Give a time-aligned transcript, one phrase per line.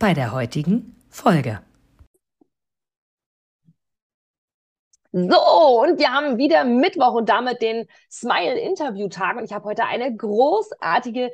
[0.00, 1.60] bei der heutigen Folge.
[5.12, 9.36] So, und wir haben wieder Mittwoch und damit den Smile-Interview-Tag.
[9.36, 11.32] Und ich habe heute eine großartige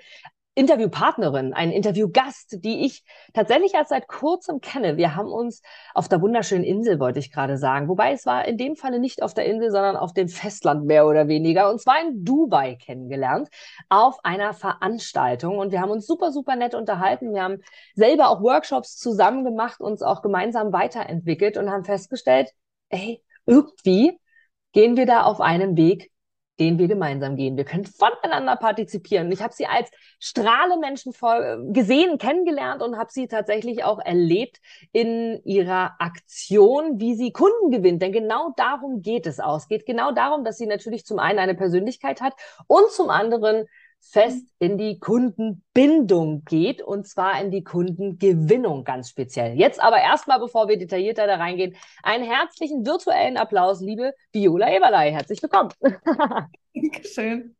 [0.56, 4.96] Interviewpartnerin, einen Interviewgast, die ich tatsächlich erst seit kurzem kenne.
[4.96, 5.60] Wir haben uns
[5.92, 7.88] auf der wunderschönen Insel, wollte ich gerade sagen.
[7.88, 11.06] Wobei es war in dem Falle nicht auf der Insel, sondern auf dem Festland mehr
[11.06, 11.70] oder weniger.
[11.70, 13.50] Und zwar in Dubai kennengelernt,
[13.90, 15.58] auf einer Veranstaltung.
[15.58, 17.34] Und wir haben uns super, super nett unterhalten.
[17.34, 17.58] Wir haben
[17.94, 22.50] selber auch Workshops zusammen gemacht, uns auch gemeinsam weiterentwickelt und haben festgestellt,
[22.88, 24.18] ey, irgendwie
[24.72, 26.10] gehen wir da auf einem Weg,
[26.58, 27.56] den wir gemeinsam gehen.
[27.56, 29.30] Wir können voneinander partizipieren.
[29.30, 31.12] Ich habe sie als Strahlemenschen
[31.72, 34.60] gesehen, kennengelernt und habe sie tatsächlich auch erlebt
[34.92, 38.02] in ihrer Aktion, wie sie Kunden gewinnt.
[38.02, 39.68] Denn genau darum geht es aus.
[39.68, 42.34] Geht genau darum, dass sie natürlich zum einen eine Persönlichkeit hat
[42.66, 43.66] und zum anderen
[44.00, 49.58] fest in die Kundenbindung geht und zwar in die Kundengewinnung ganz speziell.
[49.58, 55.12] Jetzt aber erstmal, bevor wir detaillierter da reingehen, einen herzlichen virtuellen Applaus, liebe Viola Eberlei.
[55.12, 55.70] Herzlich willkommen.
[56.74, 57.56] Dankeschön.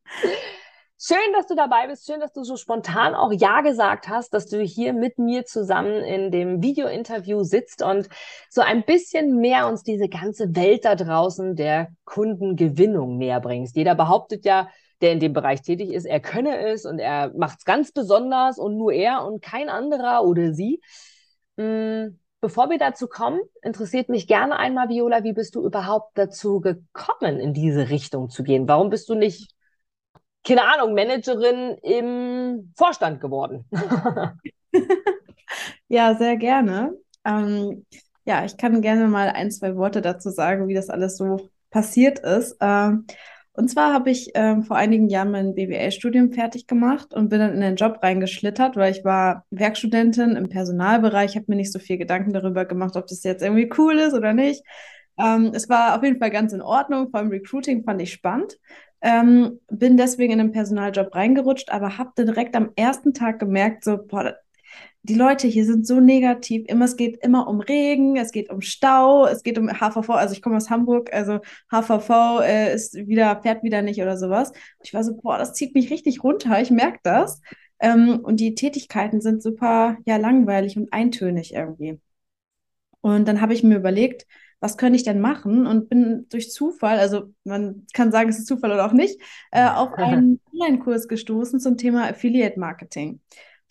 [0.98, 2.06] Schön, dass du dabei bist.
[2.06, 6.02] Schön, dass du so spontan auch Ja gesagt hast, dass du hier mit mir zusammen
[6.02, 8.08] in dem Video-Interview sitzt und
[8.48, 13.76] so ein bisschen mehr uns diese ganze Welt da draußen der Kundengewinnung näher bringst.
[13.76, 17.58] Jeder behauptet ja, der in dem Bereich tätig ist, er könne es und er macht
[17.58, 20.80] es ganz besonders und nur er und kein anderer oder sie.
[21.58, 26.60] Hm, bevor wir dazu kommen, interessiert mich gerne einmal, Viola, wie bist du überhaupt dazu
[26.60, 28.68] gekommen, in diese Richtung zu gehen?
[28.68, 29.50] Warum bist du nicht,
[30.46, 33.64] keine Ahnung, Managerin im Vorstand geworden?
[35.88, 36.94] ja, sehr gerne.
[37.24, 37.84] Ähm,
[38.24, 42.18] ja, ich kann gerne mal ein, zwei Worte dazu sagen, wie das alles so passiert
[42.20, 42.56] ist.
[42.60, 43.06] Ähm,
[43.56, 47.54] und zwar habe ich ähm, vor einigen Jahren mein BWL-Studium fertig gemacht und bin dann
[47.54, 51.98] in den Job reingeschlittert, weil ich war Werkstudentin im Personalbereich, habe mir nicht so viel
[51.98, 54.62] Gedanken darüber gemacht, ob das jetzt irgendwie cool ist oder nicht.
[55.18, 58.58] Ähm, es war auf jeden Fall ganz in Ordnung, vor allem Recruiting fand ich spannend.
[59.00, 63.98] Ähm, bin deswegen in den Personaljob reingerutscht, aber habe direkt am ersten Tag gemerkt, so,
[63.98, 64.34] boah,
[65.06, 66.64] die Leute hier sind so negativ.
[66.68, 70.10] Immer, es geht immer um Regen, es geht um Stau, es geht um HVV.
[70.10, 71.40] Also ich komme aus Hamburg, also
[71.70, 74.52] HVV äh, ist wieder, fährt wieder nicht oder sowas.
[74.82, 77.40] ich war so, boah, das zieht mich richtig runter, ich merke das.
[77.78, 82.00] Ähm, und die Tätigkeiten sind super, ja, langweilig und eintönig irgendwie.
[83.00, 84.26] Und dann habe ich mir überlegt,
[84.60, 85.66] was könnte ich denn machen?
[85.66, 89.20] Und bin durch Zufall, also man kann sagen, es ist Zufall oder auch nicht,
[89.52, 93.20] äh, auf einen Online-Kurs gestoßen zum Thema Affiliate Marketing.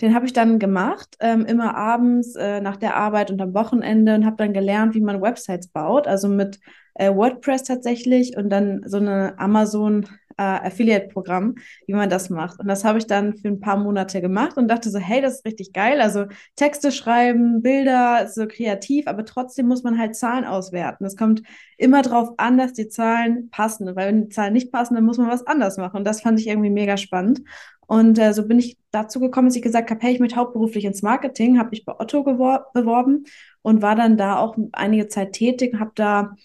[0.02, 4.16] Den habe ich dann gemacht, ähm, immer abends äh, nach der Arbeit und am Wochenende
[4.16, 6.60] und habe dann gelernt, wie man Websites baut, also mit
[6.96, 11.56] äh, WordPress tatsächlich und dann so eine Amazon äh, Affiliate-Programm,
[11.88, 12.60] wie man das macht.
[12.60, 15.36] Und das habe ich dann für ein paar Monate gemacht und dachte so, hey, das
[15.36, 16.02] ist richtig geil.
[16.02, 16.26] Also
[16.56, 21.06] Texte schreiben, Bilder, so kreativ, aber trotzdem muss man halt Zahlen auswerten.
[21.06, 21.42] Es kommt
[21.78, 25.18] immer darauf an, dass die Zahlen passen, weil wenn die Zahlen nicht passen, dann muss
[25.18, 25.98] man was anders machen.
[25.98, 27.42] Und das fand ich irgendwie mega spannend.
[27.88, 30.86] Und äh, so bin ich dazu gekommen, dass ich gesagt habe, hey, ich möchte hauptberuflich
[30.86, 33.26] ins Marketing, habe mich bei Otto beworben
[33.62, 36.36] und war dann da auch einige Zeit tätig, habe da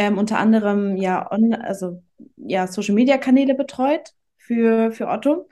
[0.00, 2.02] ähm, unter anderem ja, on, also,
[2.36, 5.46] ja Social Media Kanäle betreut für, für Otto.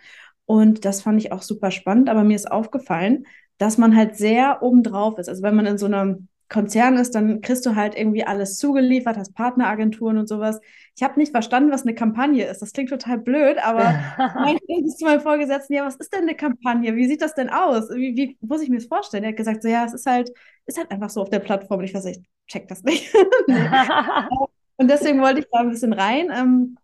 [0.47, 3.27] Und das fand ich auch super spannend, aber mir ist aufgefallen,
[3.59, 5.29] dass man halt sehr obendrauf ist.
[5.29, 9.19] Also wenn man in so einem Konzern ist, dann kriegst du halt irgendwie alles zugeliefert,
[9.19, 10.61] hast Partneragenturen und sowas.
[10.97, 12.63] Ich habe nicht verstanden, was eine Kampagne ist.
[12.63, 14.01] Das klingt total blöd, aber
[14.35, 16.97] mein ist zu meinem Vorgesetzten, ja, was ist denn eine Kampagne?
[16.97, 17.91] Wie sieht das denn aus?
[17.91, 19.25] Wie, wie muss ich mir das vorstellen?
[19.25, 20.31] Er hat gesagt, so ja, es ist halt,
[20.69, 21.81] ist halt einfach so auf der Plattform.
[21.81, 23.13] Und ich weiß, ich check das nicht.
[24.77, 26.31] und deswegen wollte ich da ein bisschen rein.
[26.35, 26.77] Ähm,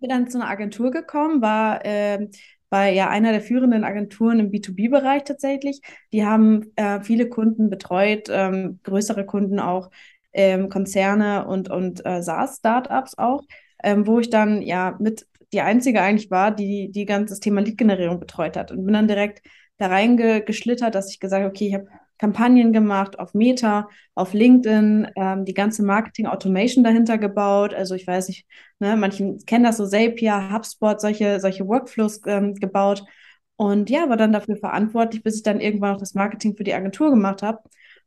[0.00, 2.28] bin dann zu einer Agentur gekommen, war äh,
[2.68, 5.80] bei ja einer der führenden Agenturen im B2B-Bereich tatsächlich.
[6.12, 9.90] Die haben äh, viele Kunden betreut, ähm, größere Kunden auch,
[10.32, 13.42] ähm, Konzerne und, und äh, SaaS-Startups auch,
[13.82, 18.18] ähm, wo ich dann ja mit die einzige eigentlich war, die die ganze Thema Lead-Generierung
[18.18, 19.42] betreut hat und bin dann direkt
[19.76, 21.88] da reingeschlittert, dass ich gesagt habe, okay, ich habe
[22.22, 27.74] Kampagnen gemacht auf Meta, auf LinkedIn, ähm, die ganze Marketing-Automation dahinter gebaut.
[27.74, 28.46] Also ich weiß nicht,
[28.78, 33.02] ne, manche kennen das so, Zapier, HubSpot, solche, solche Workflows ähm, gebaut.
[33.56, 36.74] Und ja, war dann dafür verantwortlich, bis ich dann irgendwann auch das Marketing für die
[36.74, 37.58] Agentur gemacht habe.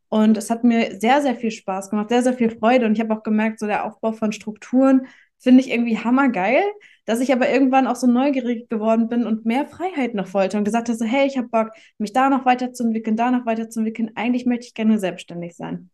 [0.08, 2.86] Und es hat mir sehr, sehr viel Spaß gemacht, sehr, sehr viel Freude.
[2.86, 5.08] Und ich habe auch gemerkt, so der Aufbau von Strukturen
[5.46, 6.64] finde ich irgendwie hammergeil,
[7.04, 10.64] dass ich aber irgendwann auch so neugierig geworden bin und mehr Freiheit noch wollte und
[10.64, 14.10] gesagt habe, so, hey, ich habe Bock, mich da noch weiterzuentwickeln, da noch weiterzuentwickeln.
[14.16, 15.90] Eigentlich möchte ich gerne selbstständig sein.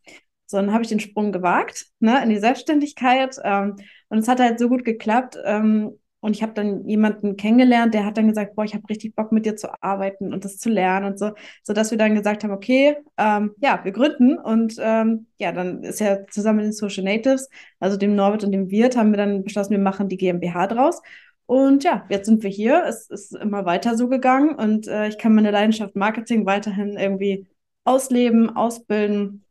[0.47, 3.37] So, dann habe ich den Sprung gewagt, ne, in die Selbstständigkeit.
[3.43, 3.75] Ähm,
[4.09, 5.37] und es hat halt so gut geklappt.
[5.45, 9.13] Ähm, und ich habe dann jemanden kennengelernt, der hat dann gesagt, boah, ich habe richtig
[9.13, 11.31] Bock mit dir zu arbeiten und das zu lernen und so,
[11.63, 15.83] so dass wir dann gesagt haben, okay, ähm, ja, wir gründen und ähm, ja, dann
[15.83, 17.49] ist ja zusammen mit den Social Natives,
[17.81, 21.01] also dem Norbert und dem Wirt, haben wir dann beschlossen, wir machen die GmbH draus.
[21.45, 22.85] Und ja, jetzt sind wir hier.
[22.87, 27.47] Es ist immer weiter so gegangen und äh, ich kann meine Leidenschaft Marketing weiterhin irgendwie
[27.83, 29.43] ausleben, ausbilden,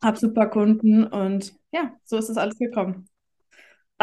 [0.00, 3.08] habe super Kunden und ja, so ist es alles gekommen.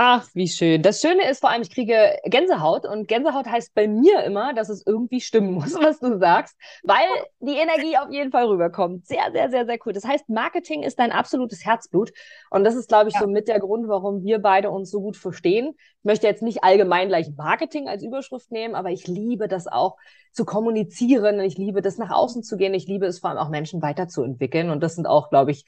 [0.04, 0.82] Ach, wie schön.
[0.82, 4.70] Das Schöne ist vor allem, ich kriege Gänsehaut und Gänsehaut heißt bei mir immer, dass
[4.70, 7.06] es irgendwie stimmen muss, was du sagst, weil
[7.40, 9.06] die Energie auf jeden Fall rüberkommt.
[9.06, 9.94] Sehr, sehr, sehr, sehr cool.
[9.94, 12.14] Das heißt, Marketing ist dein absolutes Herzblut
[12.50, 13.22] und das ist, glaube ich, ja.
[13.22, 15.76] so mit der Grund, warum wir beide uns so gut verstehen.
[16.00, 19.98] Ich möchte jetzt nicht allgemein gleich Marketing als Überschrift nehmen, aber ich liebe das auch
[20.32, 21.40] zu kommunizieren.
[21.42, 22.74] Ich liebe das nach außen zu gehen.
[22.74, 25.66] Ich liebe es vor allem auch Menschen weiterzuentwickeln und das sind auch, glaube ich,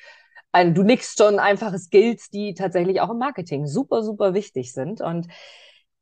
[0.53, 5.01] ein, du nickst schon einfache Skills, die tatsächlich auch im Marketing super, super wichtig sind.
[5.01, 5.27] Und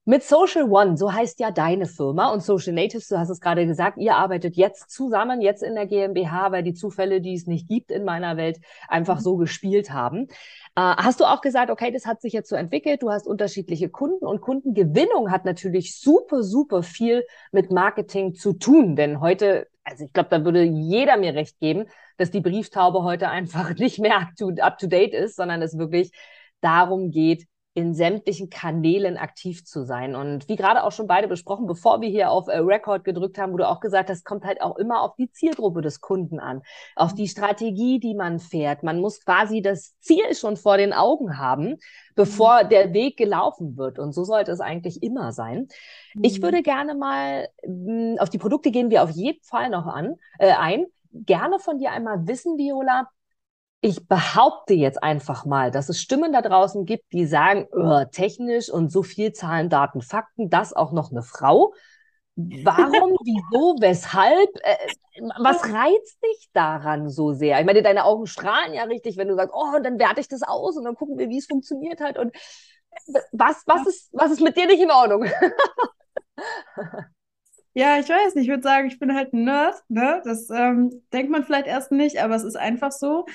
[0.04, 3.66] mit Social One, so heißt ja deine Firma und Social Natives, du hast es gerade
[3.68, 7.68] gesagt, ihr arbeitet jetzt zusammen, jetzt in der GmbH, weil die Zufälle, die es nicht
[7.68, 10.28] gibt in meiner Welt, einfach so gespielt haben.
[10.76, 13.90] Äh, hast du auch gesagt, okay, das hat sich jetzt so entwickelt, du hast unterschiedliche
[13.90, 20.06] Kunden und Kundengewinnung hat natürlich super, super viel mit Marketing zu tun, denn heute also
[20.06, 21.86] ich glaube, da würde jeder mir recht geben,
[22.18, 26.12] dass die Brieftaube heute einfach nicht mehr up to date ist, sondern es wirklich
[26.62, 30.14] darum geht, in sämtlichen Kanälen aktiv zu sein.
[30.14, 33.54] Und wie gerade auch schon beide besprochen, bevor wir hier auf äh, Record gedrückt haben,
[33.54, 36.64] wo du auch gesagt hast, kommt halt auch immer auf die Zielgruppe des Kunden an,
[36.98, 38.84] auf die Strategie, die man fährt.
[38.84, 41.78] Man muss quasi das Ziel schon vor den Augen haben,
[42.16, 42.70] bevor mhm.
[42.70, 44.00] der Weg gelaufen wird.
[44.00, 45.70] Und so sollte es eigentlich immer sein.
[46.14, 46.24] Mhm.
[46.26, 49.86] Ich würde gerne mal mh, hm, auf die Produkte gehen wir auf jeden Fall noch
[49.86, 50.88] an, äh, ein.
[51.14, 53.10] Gerne von dir einmal wissen, Viola,
[53.82, 58.70] ich behaupte jetzt einfach mal, dass es Stimmen da draußen gibt, die sagen, oh, technisch
[58.70, 61.74] und so viel Zahlen, Daten, Fakten, das auch noch eine Frau.
[62.36, 64.50] Warum, wieso, weshalb?
[64.62, 64.78] Äh,
[65.40, 67.60] was reizt dich daran so sehr?
[67.60, 70.44] Ich meine, deine Augen strahlen ja richtig, wenn du sagst, oh, dann werte ich das
[70.44, 72.20] aus und dann gucken wir, wie es funktioniert hat.
[72.20, 72.36] Und
[73.32, 75.26] was, was, ist, was ist mit dir nicht in Ordnung?
[77.74, 78.44] Ja, ich weiß nicht.
[78.44, 79.76] Ich würde sagen, ich bin halt ein Nerd.
[79.88, 80.22] Ne?
[80.26, 83.26] Das ähm, denkt man vielleicht erst nicht, aber es ist einfach so.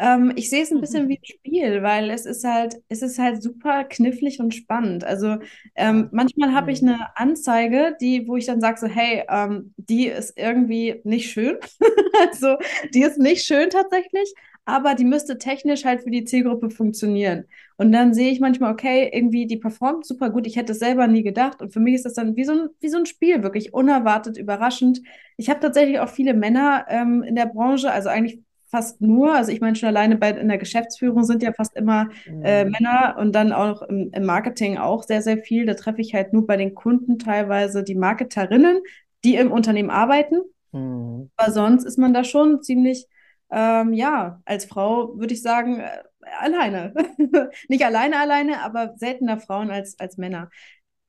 [0.00, 1.08] Ähm, ich sehe es ein bisschen mhm.
[1.10, 5.04] wie ein Spiel, weil es ist halt, es ist halt super knifflig und spannend.
[5.04, 5.36] Also
[5.76, 10.06] ähm, manchmal habe ich eine Anzeige, die, wo ich dann sage so, hey, ähm, die
[10.06, 11.58] ist irgendwie nicht schön.
[12.26, 12.56] also
[12.94, 14.32] die ist nicht schön tatsächlich,
[14.64, 17.44] aber die müsste technisch halt für die Zielgruppe funktionieren.
[17.76, 20.46] Und dann sehe ich manchmal, okay, irgendwie die performt super gut.
[20.46, 21.60] Ich hätte es selber nie gedacht.
[21.60, 24.38] Und für mich ist das dann wie so ein, wie so ein Spiel, wirklich unerwartet,
[24.38, 25.02] überraschend.
[25.36, 29.50] Ich habe tatsächlich auch viele Männer ähm, in der Branche, also eigentlich fast nur, also
[29.50, 32.70] ich meine schon alleine bei in der Geschäftsführung sind ja fast immer äh, mhm.
[32.70, 35.66] Männer und dann auch im, im, Marketing auch sehr, sehr viel.
[35.66, 38.80] Da treffe ich halt nur bei den Kunden teilweise die Marketerinnen,
[39.24, 40.40] die im Unternehmen arbeiten.
[40.72, 41.30] Mhm.
[41.36, 43.06] Aber sonst ist man da schon ziemlich,
[43.50, 45.90] ähm, ja, als Frau würde ich sagen, äh,
[46.38, 46.94] alleine.
[47.68, 50.48] Nicht alleine, alleine, aber seltener Frauen als, als Männer.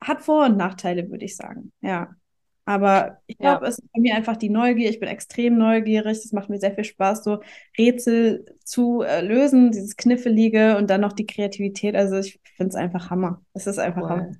[0.02, 1.72] Hat Vor- und Nachteile, würde ich sagen.
[1.80, 2.16] Ja.
[2.64, 3.70] Aber ich glaube, ja.
[3.70, 4.88] es ist bei mir einfach die Neugier.
[4.88, 6.22] Ich bin extrem neugierig.
[6.22, 7.40] Das macht mir sehr viel Spaß, so
[7.76, 11.96] Rätsel zu äh, lösen, dieses Kniffelige und dann noch die Kreativität.
[11.96, 13.42] Also ich finde es einfach Hammer.
[13.52, 14.10] Es ist einfach cool.
[14.10, 14.32] Hammer.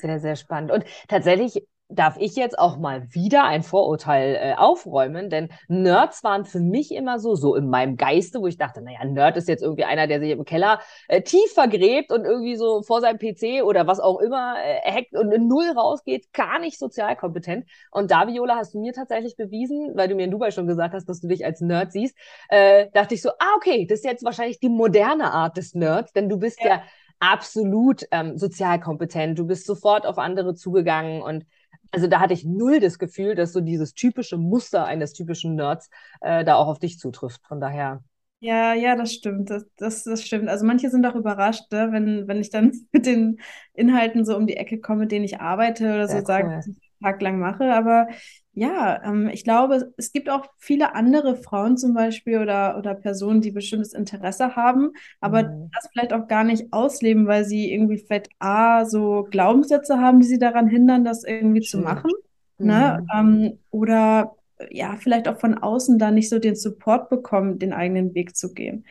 [0.00, 0.70] Sehr, sehr spannend.
[0.70, 6.44] Und tatsächlich darf ich jetzt auch mal wieder ein Vorurteil äh, aufräumen, denn Nerds waren
[6.44, 9.62] für mich immer so, so in meinem Geiste, wo ich dachte, naja, Nerd ist jetzt
[9.62, 13.64] irgendwie einer, der sich im Keller äh, tief vergräbt und irgendwie so vor seinem PC
[13.64, 17.66] oder was auch immer äh, hackt und in Null rausgeht, gar nicht sozial kompetent.
[17.90, 20.94] Und da, Viola, hast du mir tatsächlich bewiesen, weil du mir in Dubai schon gesagt
[20.94, 22.16] hast, dass du dich als Nerd siehst,
[22.50, 26.12] äh, dachte ich so, ah, okay, das ist jetzt wahrscheinlich die moderne Art des Nerds,
[26.12, 26.82] denn du bist ja, ja
[27.20, 29.38] absolut ähm, sozial kompetent.
[29.38, 31.44] Du bist sofort auf andere zugegangen und
[31.90, 35.90] also da hatte ich null das Gefühl, dass so dieses typische Muster eines typischen Nerds
[36.20, 37.40] äh, da auch auf dich zutrifft.
[37.46, 38.02] Von daher.
[38.40, 39.50] Ja, ja, das stimmt.
[39.50, 40.48] Das, das, das stimmt.
[40.48, 41.88] Also manche sind auch überrascht, ne?
[41.90, 43.40] wenn, wenn ich dann mit den
[43.74, 46.26] Inhalten so um die Ecke komme, mit denen ich arbeite oder so cool.
[46.26, 47.72] sage, was ich Tag lang mache.
[47.72, 48.08] Aber
[48.58, 53.40] ja, ähm, ich glaube, es gibt auch viele andere Frauen zum Beispiel oder, oder Personen,
[53.40, 55.70] die bestimmtes Interesse haben, aber mhm.
[55.72, 60.26] das vielleicht auch gar nicht ausleben, weil sie irgendwie vielleicht A, so Glaubenssätze haben, die
[60.26, 61.80] sie daran hindern, das irgendwie Schön.
[61.80, 62.10] zu machen.
[62.58, 62.98] Ne?
[63.00, 63.06] Mhm.
[63.06, 63.06] Ne?
[63.14, 64.34] Ähm, oder
[64.70, 68.52] ja, vielleicht auch von außen da nicht so den Support bekommen, den eigenen Weg zu
[68.54, 68.86] gehen.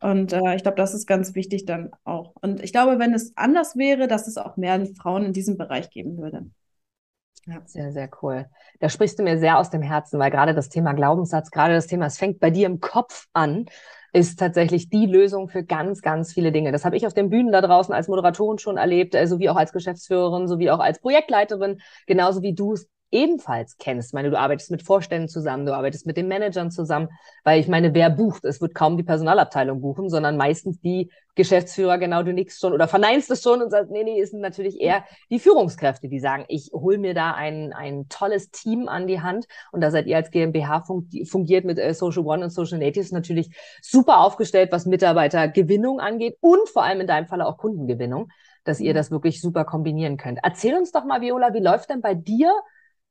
[0.00, 2.34] Und äh, ich glaube, das ist ganz wichtig dann auch.
[2.40, 5.90] Und ich glaube, wenn es anders wäre, dass es auch mehr Frauen in diesem Bereich
[5.90, 6.46] geben würde.
[7.48, 7.62] Ja.
[7.64, 8.46] Sehr, sehr cool.
[8.78, 11.86] Da sprichst du mir sehr aus dem Herzen, weil gerade das Thema Glaubenssatz, gerade das
[11.86, 13.64] Thema, es fängt bei dir im Kopf an,
[14.12, 16.72] ist tatsächlich die Lösung für ganz, ganz viele Dinge.
[16.72, 19.72] Das habe ich auf den Bühnen da draußen als Moderatorin schon erlebt, sowie auch als
[19.72, 24.10] Geschäftsführerin, sowie auch als Projektleiterin, genauso wie du es ebenfalls kennst.
[24.10, 27.08] Ich meine, du arbeitest mit Vorständen zusammen, du arbeitest mit den Managern zusammen,
[27.44, 28.44] weil ich meine, wer bucht?
[28.44, 32.88] Es wird kaum die Personalabteilung buchen, sondern meistens die Geschäftsführer, genau du nix schon oder
[32.88, 36.70] verneinst es schon und sagst, nee, nee, ist natürlich eher die Führungskräfte, die sagen, ich
[36.72, 40.30] hole mir da ein, ein tolles Team an die Hand und da seid ihr als
[40.30, 40.84] GmbH
[41.24, 43.50] fungiert mit äh, Social One und Social Natives natürlich
[43.80, 48.30] super aufgestellt, was Mitarbeitergewinnung angeht und vor allem in deinem Falle auch Kundengewinnung,
[48.64, 48.96] dass ihr mhm.
[48.96, 50.40] das wirklich super kombinieren könnt.
[50.42, 52.52] Erzähl uns doch mal, Viola, wie läuft denn bei dir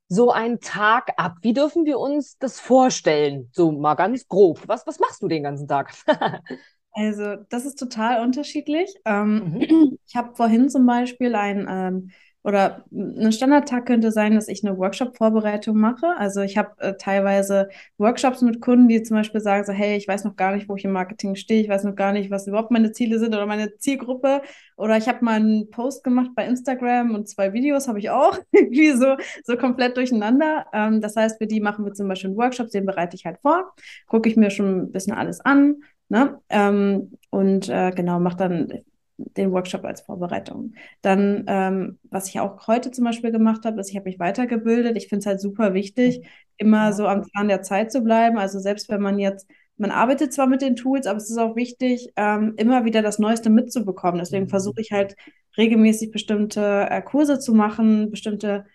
[0.07, 1.35] so ein Tag ab?
[1.41, 3.49] Wie dürfen wir uns das vorstellen?
[3.53, 4.61] So mal ganz grob.
[4.67, 5.93] Was, was machst du den ganzen Tag?
[6.91, 8.93] also, das ist total unterschiedlich.
[9.05, 9.97] Ähm, mhm.
[10.07, 12.11] Ich habe vorhin zum Beispiel ein ähm,
[12.47, 16.15] oder ein Standardtag könnte sein, dass ich eine Workshop-Vorbereitung mache.
[16.17, 20.07] Also ich habe äh, teilweise Workshops mit Kunden, die zum Beispiel sagen so, hey, ich
[20.07, 22.47] weiß noch gar nicht, wo ich im Marketing stehe, ich weiß noch gar nicht, was
[22.47, 24.43] überhaupt meine Ziele sind oder meine Zielgruppe.
[24.77, 28.39] Oder ich habe mal einen Post gemacht bei Instagram und zwei Videos habe ich auch
[28.53, 30.67] irgendwie so, so komplett durcheinander.
[30.71, 33.39] Ähm, das heißt, für die machen wir zum Beispiel einen Workshop, den bereite ich halt
[33.41, 33.73] vor,
[34.07, 35.81] gucke ich mir schon ein bisschen alles an.
[36.07, 36.39] Ne?
[36.47, 38.71] Ähm, und äh, genau, mache dann
[39.17, 40.73] den Workshop als Vorbereitung.
[41.01, 44.95] Dann, ähm, was ich auch heute zum Beispiel gemacht habe, ist, ich habe mich weitergebildet.
[44.97, 48.37] Ich finde es halt super wichtig, immer so am Zahn der Zeit zu bleiben.
[48.37, 49.47] Also selbst wenn man jetzt,
[49.77, 53.19] man arbeitet zwar mit den Tools, aber es ist auch wichtig, ähm, immer wieder das
[53.19, 54.19] Neueste mitzubekommen.
[54.19, 54.49] Deswegen mhm.
[54.49, 55.15] versuche ich halt
[55.57, 58.65] regelmäßig bestimmte äh, Kurse zu machen, bestimmte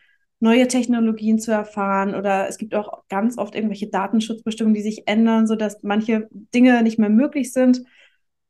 [0.42, 5.46] neue Technologien zu erfahren oder es gibt auch ganz oft irgendwelche Datenschutzbestimmungen, die sich ändern,
[5.46, 7.84] sodass manche Dinge nicht mehr möglich sind.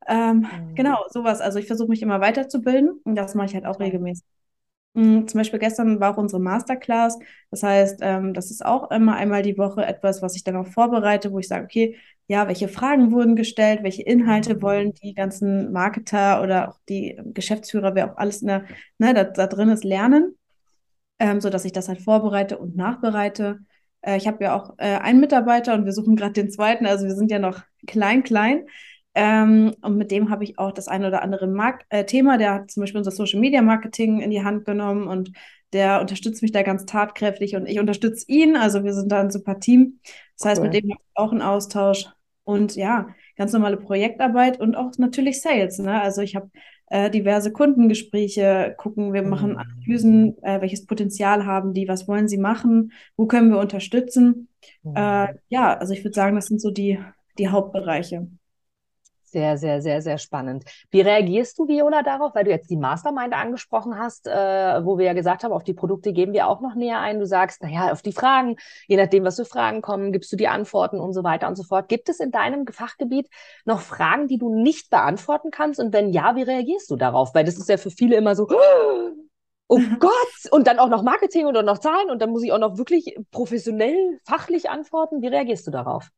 [0.06, 0.74] Ähm, mhm.
[0.74, 1.40] Genau, sowas.
[1.40, 4.24] Also ich versuche mich immer weiterzubilden und das mache ich halt auch regelmäßig.
[4.94, 7.18] Mhm, zum Beispiel gestern war auch unsere Masterclass.
[7.50, 10.66] Das heißt, ähm, das ist auch immer einmal die Woche etwas, was ich dann auch
[10.66, 14.62] vorbereite, wo ich sage, okay, ja, welche Fragen wurden gestellt, welche Inhalte mhm.
[14.62, 18.64] wollen die ganzen Marketer oder auch die Geschäftsführer, wer auch alles in der,
[18.98, 20.36] ne, da, da drin ist, lernen,
[21.18, 23.60] ähm, sodass ich das halt vorbereite und nachbereite.
[24.02, 27.06] Äh, ich habe ja auch äh, einen Mitarbeiter und wir suchen gerade den zweiten, also
[27.06, 28.66] wir sind ja noch klein, klein.
[29.14, 32.38] Ähm, und mit dem habe ich auch das eine oder andere Mark äh, Thema.
[32.38, 35.32] Der hat zum Beispiel unser Social Media Marketing in die Hand genommen und
[35.72, 38.56] der unterstützt mich da ganz tatkräftig und ich unterstütze ihn.
[38.56, 40.00] Also wir sind da ein super Team.
[40.38, 42.06] Das heißt, mit dem habe ich auch einen Austausch
[42.44, 45.78] und ja, ganz normale Projektarbeit und auch natürlich Sales.
[45.78, 46.00] Ne?
[46.00, 46.50] Also ich habe
[46.88, 49.58] äh, diverse Kundengespräche, gucken, wir machen mhm.
[49.58, 54.48] Analysen, äh, welches Potenzial haben die, was wollen sie machen, wo können wir unterstützen.
[54.82, 54.96] Mhm.
[54.96, 56.98] Äh, ja, also ich würde sagen, das sind so die,
[57.38, 58.28] die Hauptbereiche.
[59.32, 60.64] Sehr, sehr, sehr, sehr spannend.
[60.90, 65.06] Wie reagierst du, Viola, darauf, weil du jetzt die Mastermind angesprochen hast, äh, wo wir
[65.06, 67.18] ja gesagt haben, auf die Produkte geben wir auch noch näher ein.
[67.18, 68.56] Du sagst, naja, auf die Fragen,
[68.88, 71.62] je nachdem, was für Fragen kommen, gibst du die Antworten und so weiter und so
[71.62, 71.88] fort.
[71.88, 73.30] Gibt es in deinem Fachgebiet
[73.64, 75.80] noch Fragen, die du nicht beantworten kannst?
[75.80, 77.34] Und wenn ja, wie reagierst du darauf?
[77.34, 78.46] Weil das ist ja für viele immer so,
[79.68, 82.58] oh Gott, und dann auch noch Marketing und noch Zahlen und dann muss ich auch
[82.58, 85.22] noch wirklich professionell, fachlich antworten.
[85.22, 86.10] Wie reagierst du darauf?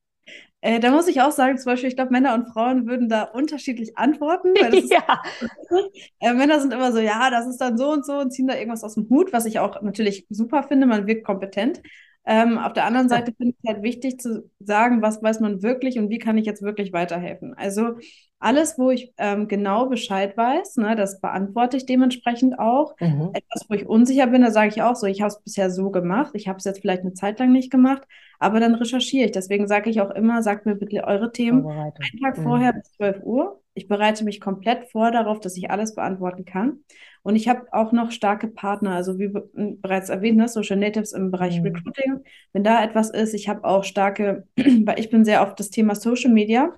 [0.61, 3.25] Äh, da muss ich auch sagen, zum Beispiel, ich glaube, Männer und Frauen würden da
[3.25, 4.55] unterschiedlich antworten.
[4.65, 4.71] Ja.
[4.71, 4.91] Ist,
[6.21, 8.55] äh, Männer sind immer so, ja, das ist dann so und so und ziehen da
[8.55, 10.87] irgendwas aus dem Hut, was ich auch natürlich super finde.
[10.87, 11.83] Man wirkt kompetent.
[12.27, 15.63] Ähm, auf der anderen Seite finde ich es halt wichtig zu sagen, was weiß man
[15.63, 17.53] wirklich und wie kann ich jetzt wirklich weiterhelfen.
[17.55, 17.97] Also
[18.39, 22.95] alles, wo ich ähm, genau Bescheid weiß, ne, das beantworte ich dementsprechend auch.
[22.99, 23.31] Mhm.
[23.35, 25.91] Etwas, wo ich unsicher bin, da sage ich auch so, ich habe es bisher so
[25.91, 28.05] gemacht, ich habe es jetzt vielleicht eine Zeit lang nicht gemacht,
[28.39, 29.33] aber dann recherchiere ich.
[29.33, 32.43] Deswegen sage ich auch immer, sagt mir bitte eure Themen einen Tag mhm.
[32.43, 33.61] vorher bis 12 Uhr.
[33.75, 36.81] Ich bereite mich komplett vor darauf, dass ich alles beantworten kann.
[37.23, 41.31] Und ich habe auch noch starke Partner, also wie bereits erwähnt, ne, Social Natives im
[41.31, 41.67] Bereich mhm.
[41.67, 42.21] Recruiting.
[42.53, 45.95] Wenn da etwas ist, ich habe auch starke, weil ich bin sehr auf das Thema
[45.95, 46.75] Social Media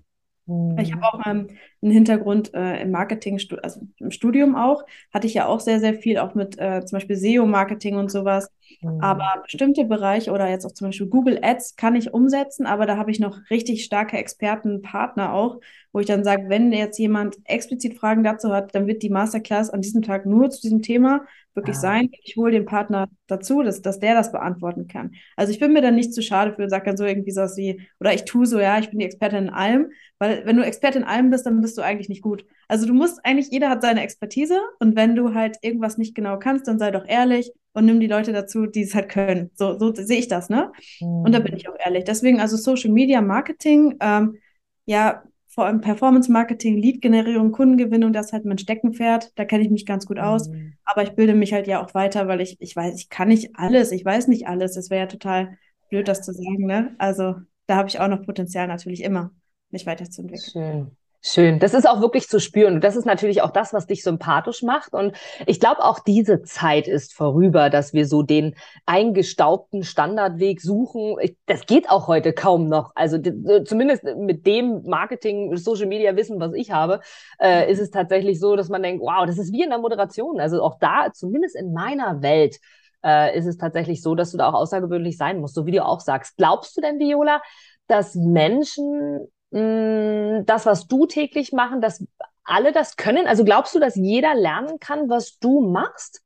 [0.78, 1.04] ich habe mhm.
[1.04, 1.48] auch ähm,
[1.82, 4.84] einen Hintergrund äh, im Marketing, also im Studium auch.
[5.12, 8.52] Hatte ich ja auch sehr, sehr viel, auch mit äh, zum Beispiel SEO-Marketing und sowas.
[8.80, 9.00] Mhm.
[9.00, 12.96] Aber bestimmte Bereiche oder jetzt auch zum Beispiel Google Ads kann ich umsetzen, aber da
[12.96, 15.60] habe ich noch richtig starke Experten, Partner auch,
[15.92, 19.70] wo ich dann sage, wenn jetzt jemand explizit Fragen dazu hat, dann wird die Masterclass
[19.70, 21.22] an diesem Tag nur zu diesem Thema
[21.56, 21.80] wirklich ah.
[21.80, 22.10] sein.
[22.22, 25.14] Ich hole den Partner dazu, dass, dass der das beantworten kann.
[25.36, 27.80] Also ich bin mir dann nicht zu schade für, sag dann so irgendwie so wie,
[27.98, 31.02] oder ich tue so, ja, ich bin die Expertin in allem, weil wenn du Expertin
[31.02, 32.44] in allem bist, dann bist du eigentlich nicht gut.
[32.68, 36.38] Also du musst eigentlich, jeder hat seine Expertise und wenn du halt irgendwas nicht genau
[36.38, 39.50] kannst, dann sei doch ehrlich und nimm die Leute dazu, die es halt können.
[39.54, 40.72] So, so sehe ich das, ne?
[41.00, 41.22] Mhm.
[41.24, 42.04] Und da bin ich auch ehrlich.
[42.04, 44.38] Deswegen, also Social Media Marketing, ähm,
[44.86, 45.22] ja,
[45.56, 49.32] vor allem Performance Marketing, Lead-Generierung, Kundengewinnung, das ist halt mein Steckenpferd.
[49.36, 50.50] Da kenne ich mich ganz gut aus.
[50.50, 50.74] Mhm.
[50.84, 53.56] Aber ich bilde mich halt ja auch weiter, weil ich, ich weiß, ich kann nicht
[53.56, 54.76] alles, ich weiß nicht alles.
[54.76, 55.56] Es wäre ja total
[55.88, 56.94] blöd, das zu sagen, ne?
[56.98, 57.36] Also
[57.66, 59.30] da habe ich auch noch Potenzial natürlich immer,
[59.70, 60.50] mich weiterzuentwickeln.
[60.52, 60.96] Schön.
[61.28, 61.58] Schön.
[61.58, 62.74] Das ist auch wirklich zu spüren.
[62.74, 64.92] Und das ist natürlich auch das, was dich sympathisch macht.
[64.92, 65.16] Und
[65.46, 68.54] ich glaube, auch diese Zeit ist vorüber, dass wir so den
[68.86, 71.16] eingestaubten Standardweg suchen.
[71.46, 72.92] das geht auch heute kaum noch.
[72.94, 77.00] Also zumindest mit dem Marketing, Social Media Wissen, was ich habe,
[77.40, 80.38] äh, ist es tatsächlich so, dass man denkt, wow, das ist wie in der Moderation.
[80.38, 82.60] Also auch da, zumindest in meiner Welt,
[83.04, 85.84] äh, ist es tatsächlich so, dass du da auch außergewöhnlich sein musst, so wie du
[85.84, 86.36] auch sagst.
[86.36, 87.42] Glaubst du denn, Viola,
[87.88, 92.04] dass Menschen mh, mm, das, was du täglich machen, dass
[92.44, 93.26] alle das können?
[93.26, 96.22] Also glaubst du, dass jeder lernen kann, was du machst?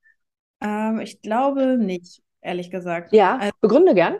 [0.61, 3.13] Ähm, ich glaube nicht, ehrlich gesagt.
[3.13, 4.17] Ja, also, begründe gern.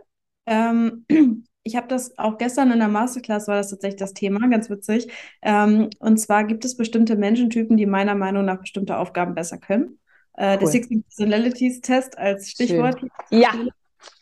[0.47, 1.05] Ähm,
[1.63, 5.13] ich habe das auch gestern in der Masterclass war das tatsächlich das Thema, ganz witzig.
[5.43, 9.99] Ähm, und zwar gibt es bestimmte Menschentypen, die meiner Meinung nach bestimmte Aufgaben besser können.
[10.35, 10.59] Äh, cool.
[10.61, 13.01] Der 16 Personalities Test als Stichwort.
[13.01, 13.11] Schön.
[13.31, 13.53] Ja,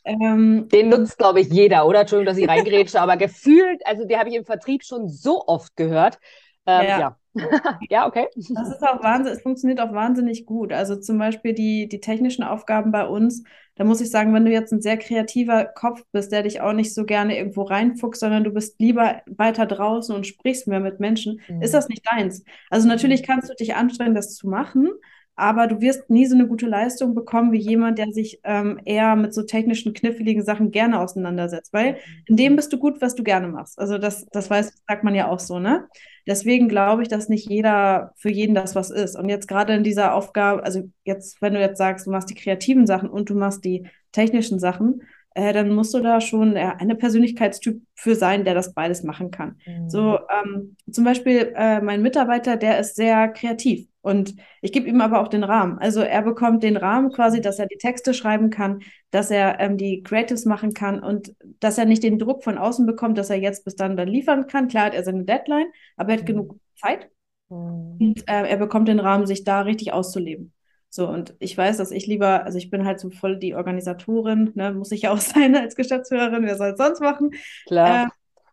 [0.04, 2.00] ähm, den nutzt, glaube ich, jeder, oder?
[2.00, 5.76] Entschuldigung, dass ich reingrätsche, aber gefühlt, also den habe ich im Vertrieb schon so oft
[5.76, 6.18] gehört.
[6.66, 6.98] Ähm, ja.
[6.98, 7.16] ja.
[7.88, 8.26] ja, okay.
[8.34, 10.72] Das ist auch Wahnsinn, es funktioniert auch wahnsinnig gut.
[10.72, 13.44] Also zum Beispiel die, die technischen Aufgaben bei uns,
[13.76, 16.72] da muss ich sagen, wenn du jetzt ein sehr kreativer Kopf bist, der dich auch
[16.72, 21.00] nicht so gerne irgendwo reinfuchst, sondern du bist lieber weiter draußen und sprichst mehr mit
[21.00, 21.62] Menschen, mhm.
[21.62, 22.42] ist das nicht deins.
[22.70, 24.90] Also natürlich kannst du dich anstrengen, das zu machen,
[25.38, 29.14] aber du wirst nie so eine gute Leistung bekommen wie jemand, der sich ähm, eher
[29.14, 33.22] mit so technischen, kniffligen Sachen gerne auseinandersetzt, weil in dem bist du gut, was du
[33.22, 33.78] gerne machst.
[33.78, 35.86] Also das, das weiß, sagt man ja auch so, ne?
[36.26, 39.16] Deswegen glaube ich, dass nicht jeder für jeden das was ist.
[39.16, 42.34] Und jetzt gerade in dieser Aufgabe, also jetzt, wenn du jetzt sagst, du machst die
[42.34, 45.02] kreativen Sachen und du machst die technischen Sachen,
[45.34, 49.30] äh, dann musst du da schon äh, eine Persönlichkeitstyp für sein, der das beides machen
[49.30, 49.56] kann.
[49.66, 49.88] Mhm.
[49.88, 55.00] So ähm, zum Beispiel äh, mein Mitarbeiter, der ist sehr kreativ und ich gebe ihm
[55.00, 55.78] aber auch den Rahmen.
[55.78, 59.76] Also er bekommt den Rahmen quasi, dass er die Texte schreiben kann, dass er ähm,
[59.76, 63.38] die Creatives machen kann und dass er nicht den Druck von außen bekommt, dass er
[63.38, 64.68] jetzt bis dann dann liefern kann.
[64.68, 66.26] Klar hat er seine Deadline, aber er hat mhm.
[66.26, 67.10] genug Zeit.
[67.48, 67.96] Mhm.
[68.00, 70.52] Und äh, er bekommt den Rahmen, sich da richtig auszuleben.
[70.90, 74.52] So, und ich weiß, dass ich lieber, also ich bin halt so voll die Organisatorin,
[74.54, 77.32] ne, muss ich ja auch sein als Geschäftsführerin, wer soll es sonst machen?
[77.66, 78.06] Klar.
[78.06, 78.08] Äh,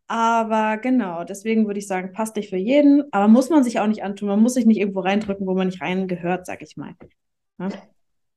[0.08, 3.88] aber genau, deswegen würde ich sagen, passt nicht für jeden, aber muss man sich auch
[3.88, 4.30] nicht antun.
[4.30, 6.94] Man muss sich nicht irgendwo reindrücken, wo man nicht reingehört, sag ich mal.
[7.60, 7.70] Ja?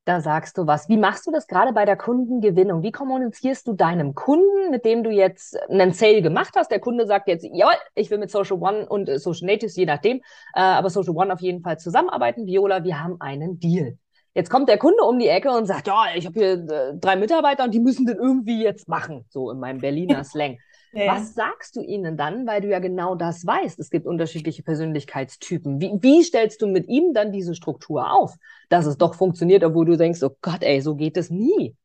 [0.09, 0.88] Da sagst du was.
[0.88, 2.83] Wie machst du das gerade bei der Kundengewinnung?
[2.83, 6.70] Wie kommunizierst du deinem Kunden, mit dem du jetzt einen Sale gemacht hast?
[6.70, 9.85] Der Kunde sagt jetzt, ja, ich will mit Social One und äh, Social Natives, je
[9.85, 10.22] nachdem,
[10.54, 12.46] äh, aber Social One auf jeden Fall zusammenarbeiten.
[12.46, 13.98] Viola, wir haben einen Deal.
[14.33, 17.16] Jetzt kommt der Kunde um die Ecke und sagt, ja, ich habe hier äh, drei
[17.16, 20.57] Mitarbeiter und die müssen den irgendwie jetzt machen, so in meinem Berliner Slang.
[20.92, 21.14] Ja.
[21.14, 23.79] Was sagst du ihnen dann, weil du ja genau das weißt?
[23.79, 25.81] Es gibt unterschiedliche Persönlichkeitstypen.
[25.81, 28.35] Wie, wie stellst du mit ihm dann diese Struktur auf,
[28.68, 31.77] dass es doch funktioniert, obwohl du denkst, oh Gott, ey, so geht es nie?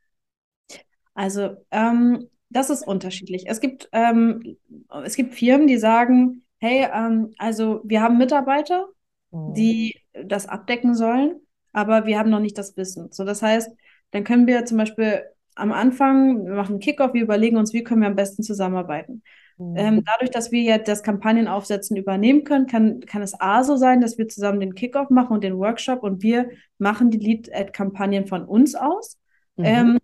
[1.13, 3.46] Also, ähm, das ist unterschiedlich.
[3.48, 4.58] Es gibt, ähm,
[5.04, 8.88] es gibt Firmen, die sagen, hey, ähm, also wir haben Mitarbeiter,
[9.32, 9.54] mhm.
[9.54, 11.42] die das abdecken sollen,
[11.74, 13.12] aber wir haben noch nicht das Wissen.
[13.12, 13.72] So, das heißt,
[14.12, 15.24] dann können wir zum Beispiel
[15.56, 19.24] am Anfang, wir machen einen Kickoff, wir überlegen uns, wie können wir am besten zusammenarbeiten.
[19.58, 19.78] Mhm.
[19.78, 24.02] Ähm, dadurch, dass wir ja das Kampagnenaufsetzen übernehmen können, kann, kann es A so sein,
[24.02, 28.46] dass wir zusammen den Kickoff machen und den Workshop und wir machen die Lead-Ad-Kampagnen von
[28.46, 29.18] uns aus.
[29.56, 29.66] Mhm.
[29.66, 29.98] Ähm,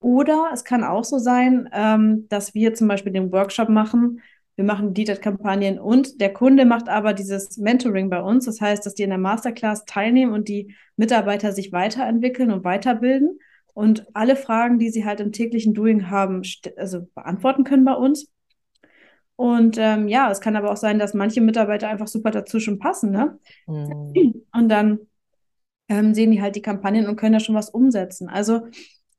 [0.00, 4.20] oder es kann auch so sein, ähm, dass wir zum Beispiel den Workshop machen,
[4.54, 8.46] wir machen Lead-Ad-Kampagnen und der Kunde macht aber dieses Mentoring bei uns.
[8.46, 13.38] Das heißt, dass die in der Masterclass teilnehmen und die Mitarbeiter sich weiterentwickeln und weiterbilden
[13.76, 16.40] und alle Fragen, die sie halt im täglichen Doing haben,
[16.78, 18.32] also beantworten können bei uns.
[19.36, 22.78] Und ähm, ja, es kann aber auch sein, dass manche Mitarbeiter einfach super dazu schon
[22.78, 23.38] passen, ne?
[23.66, 24.46] Mhm.
[24.50, 25.00] Und dann
[25.90, 28.30] ähm, sehen die halt die Kampagnen und können da schon was umsetzen.
[28.30, 28.62] Also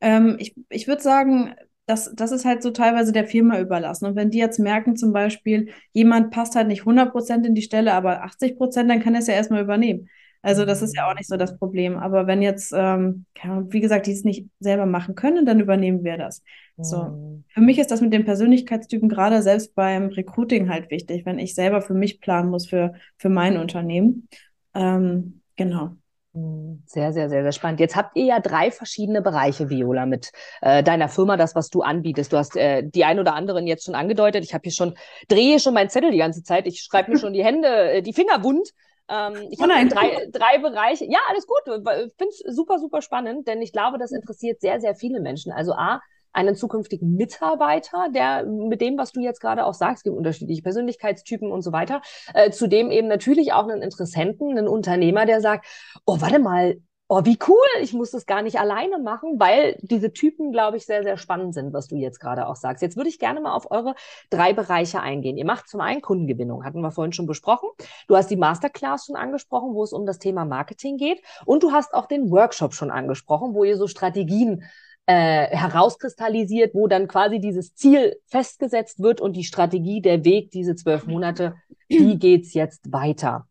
[0.01, 1.53] ähm, ich, ich würde sagen,
[1.85, 4.07] das, das ist halt so teilweise der Firma überlassen.
[4.07, 7.93] Und wenn die jetzt merken, zum Beispiel, jemand passt halt nicht 100% in die Stelle,
[7.93, 10.09] aber 80%, dann kann er es ja erstmal übernehmen.
[10.47, 11.97] Also das ist ja auch nicht so das Problem.
[11.97, 13.25] Aber wenn jetzt, ähm,
[13.67, 16.41] wie gesagt, die es nicht selber machen können, dann übernehmen wir das.
[16.77, 17.03] So.
[17.03, 17.43] Mhm.
[17.49, 21.53] Für mich ist das mit den Persönlichkeitstypen gerade selbst beim Recruiting halt wichtig, wenn ich
[21.53, 24.29] selber für mich planen muss, für, für mein Unternehmen.
[24.73, 25.97] Ähm, genau.
[26.31, 26.81] Mhm.
[26.85, 27.81] Sehr, sehr, sehr, sehr spannend.
[27.81, 30.31] Jetzt habt ihr ja drei verschiedene Bereiche, Viola, mit
[30.61, 32.31] äh, deiner Firma, das, was du anbietest.
[32.31, 34.45] Du hast äh, die ein oder anderen jetzt schon angedeutet.
[34.45, 34.93] Ich habe hier schon,
[35.27, 36.67] drehe schon meinen Zettel die ganze Zeit.
[36.67, 38.71] Ich schreibe mir schon die Hände, äh, die Finger wund,
[39.09, 41.05] Ähm, ich oh habe drei, drei Bereiche.
[41.05, 41.61] Ja, alles gut.
[41.65, 45.51] Ich finde es super, super spannend, denn ich glaube, das interessiert sehr, sehr viele Menschen.
[45.51, 46.01] Also A,
[46.33, 51.51] einen zukünftigen Mitarbeiter, der mit dem, was du jetzt gerade auch sagst, gibt unterschiedliche Persönlichkeitstypen
[51.51, 52.01] und so weiter,
[52.33, 55.65] äh, zudem eben natürlich auch einen Interessenten, einen Unternehmer, der sagt,
[56.05, 56.77] oh, warte mal,
[57.09, 60.85] oh, wie cool, ich muss das gar nicht alleine machen, weil diese Typen, glaube ich,
[60.85, 62.81] sehr, sehr spannend sind, was du jetzt gerade auch sagst.
[62.81, 63.95] Jetzt würde ich gerne mal auf eure
[64.29, 65.37] drei Bereiche eingehen.
[65.37, 67.69] Ihr macht zum einen Kundengewinnung, hatten wir vorhin schon besprochen.
[68.07, 71.21] Du hast die Masterclass schon angesprochen, wo es um das Thema Marketing geht.
[71.45, 74.63] Und du hast auch den Workshop schon angesprochen, wo ihr so Strategien
[75.05, 80.75] äh, herauskristallisiert, wo dann quasi dieses Ziel festgesetzt wird und die Strategie, der Weg, diese
[80.75, 81.55] zwölf Monate,
[81.87, 83.46] wie geht's jetzt weiter?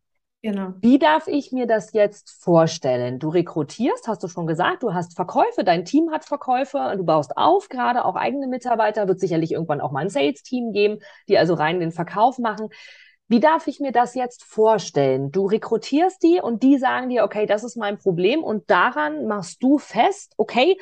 [0.47, 0.75] Genau.
[0.81, 3.19] Wie darf ich mir das jetzt vorstellen?
[3.19, 7.37] Du rekrutierst, hast du schon gesagt, du hast Verkäufe, dein Team hat Verkäufe, du baust
[7.37, 11.55] auf, gerade auch eigene Mitarbeiter, wird sicherlich irgendwann auch mal ein Sales-Team geben, die also
[11.55, 12.69] rein den Verkauf machen.
[13.27, 15.33] Wie darf ich mir das jetzt vorstellen?
[15.33, 19.61] Du rekrutierst die und die sagen dir, okay, das ist mein Problem und daran machst
[19.65, 20.77] du fest, okay,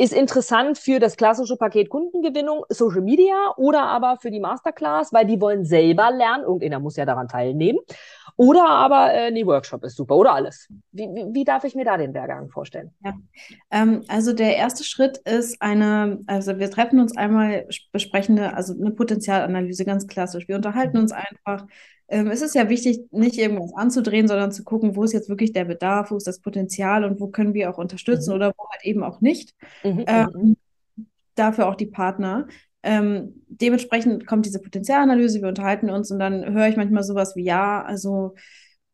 [0.00, 5.26] ist interessant für das klassische Paket Kundengewinnung, Social Media oder aber für die Masterclass, weil
[5.26, 6.44] die wollen selber lernen.
[6.44, 7.78] Irgendeiner muss ja daran teilnehmen.
[8.36, 10.68] Oder aber äh, nee, Workshop ist super oder alles.
[10.92, 12.94] Wie, wie, wie darf ich mir da den Lehrgang vorstellen?
[13.04, 13.12] Ja.
[13.70, 18.72] Ähm, also der erste Schritt ist eine, also wir treffen uns einmal, besprechen eine, also
[18.72, 20.48] eine Potenzialanalyse, ganz klassisch.
[20.48, 21.66] Wir unterhalten uns einfach
[22.10, 25.52] ähm, es ist ja wichtig, nicht irgendwas anzudrehen, sondern zu gucken, wo ist jetzt wirklich
[25.52, 28.36] der Bedarf, wo ist das Potenzial und wo können wir auch unterstützen mhm.
[28.36, 29.54] oder wo halt eben auch nicht.
[29.84, 30.04] Mhm.
[30.06, 30.56] Ähm, mhm.
[31.36, 32.48] dafür auch die Partner.
[32.82, 37.44] Ähm, dementsprechend kommt diese Potenzialanalyse, wir unterhalten uns und dann höre ich manchmal sowas wie,
[37.44, 38.34] ja, also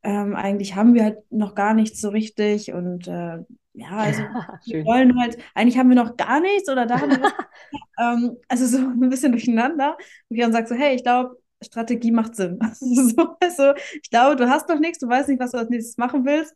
[0.03, 3.39] ähm, eigentlich haben wir halt noch gar nichts so richtig und äh,
[3.73, 4.23] ja, also
[4.67, 7.33] wir wollen halt, eigentlich haben wir noch gar nichts oder da haben wir
[7.99, 9.97] ähm, also so ein bisschen durcheinander.
[10.29, 12.59] Und ich dann sage so, hey, ich glaube, Strategie macht Sinn.
[12.81, 15.97] so, also, ich glaube, du hast noch nichts, du weißt nicht, was du als nächstes
[15.97, 16.55] machen willst.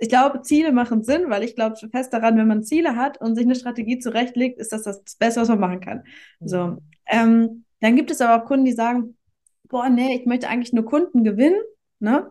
[0.00, 3.34] Ich glaube, Ziele machen Sinn, weil ich glaube fest daran, wenn man Ziele hat und
[3.34, 6.04] sich eine Strategie zurechtlegt, ist das das Beste, was man machen kann.
[6.40, 9.16] So, ähm, dann gibt es aber auch Kunden, die sagen,
[9.64, 11.60] boah, nee, ich möchte eigentlich nur Kunden gewinnen.
[11.98, 12.30] Ne?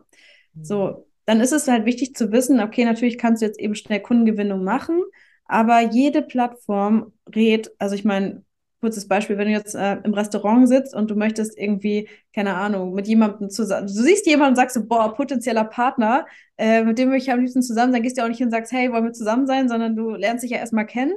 [0.54, 0.64] Mhm.
[0.64, 4.00] So, dann ist es halt wichtig zu wissen, okay, natürlich kannst du jetzt eben schnell
[4.00, 5.04] Kundengewinnung machen,
[5.46, 8.44] aber jede Plattform rät, also ich meine,
[8.80, 12.94] kurzes Beispiel, wenn du jetzt äh, im Restaurant sitzt und du möchtest irgendwie, keine Ahnung,
[12.94, 16.26] mit jemandem zusammen, du siehst jemanden und sagst so, boah, potenzieller Partner,
[16.58, 18.52] äh, mit dem möchte ich am liebsten zusammen sein, gehst du auch nicht hin und
[18.52, 21.14] sagst, hey, wollen wir zusammen sein, sondern du lernst dich ja erstmal kennen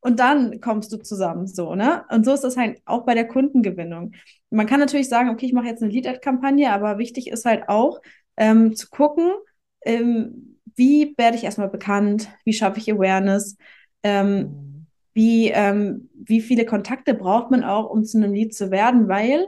[0.00, 2.04] und dann kommst du zusammen, so, ne?
[2.10, 4.12] Und so ist das halt auch bei der Kundengewinnung.
[4.50, 8.00] Man kann natürlich sagen, okay, ich mache jetzt eine Lead-Ad-Kampagne, aber wichtig ist halt auch
[8.36, 9.30] ähm, zu gucken,
[9.84, 13.56] ähm, wie werde ich erstmal bekannt, wie schaffe ich Awareness,
[14.02, 14.69] ähm,
[15.12, 19.46] wie, ähm, wie viele Kontakte braucht man auch, um zu einem Lied zu werden, weil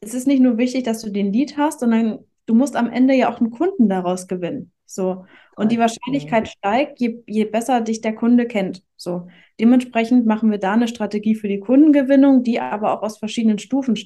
[0.00, 3.14] es ist nicht nur wichtig, dass du den Lied hast, sondern du musst am Ende
[3.14, 4.72] ja auch einen Kunden daraus gewinnen.
[4.84, 5.24] So.
[5.56, 8.82] Und die Wahrscheinlichkeit steigt, je, je besser dich der Kunde kennt.
[8.96, 9.28] So.
[9.60, 13.96] Dementsprechend machen wir da eine Strategie für die Kundengewinnung, die aber auch aus verschiedenen Stufen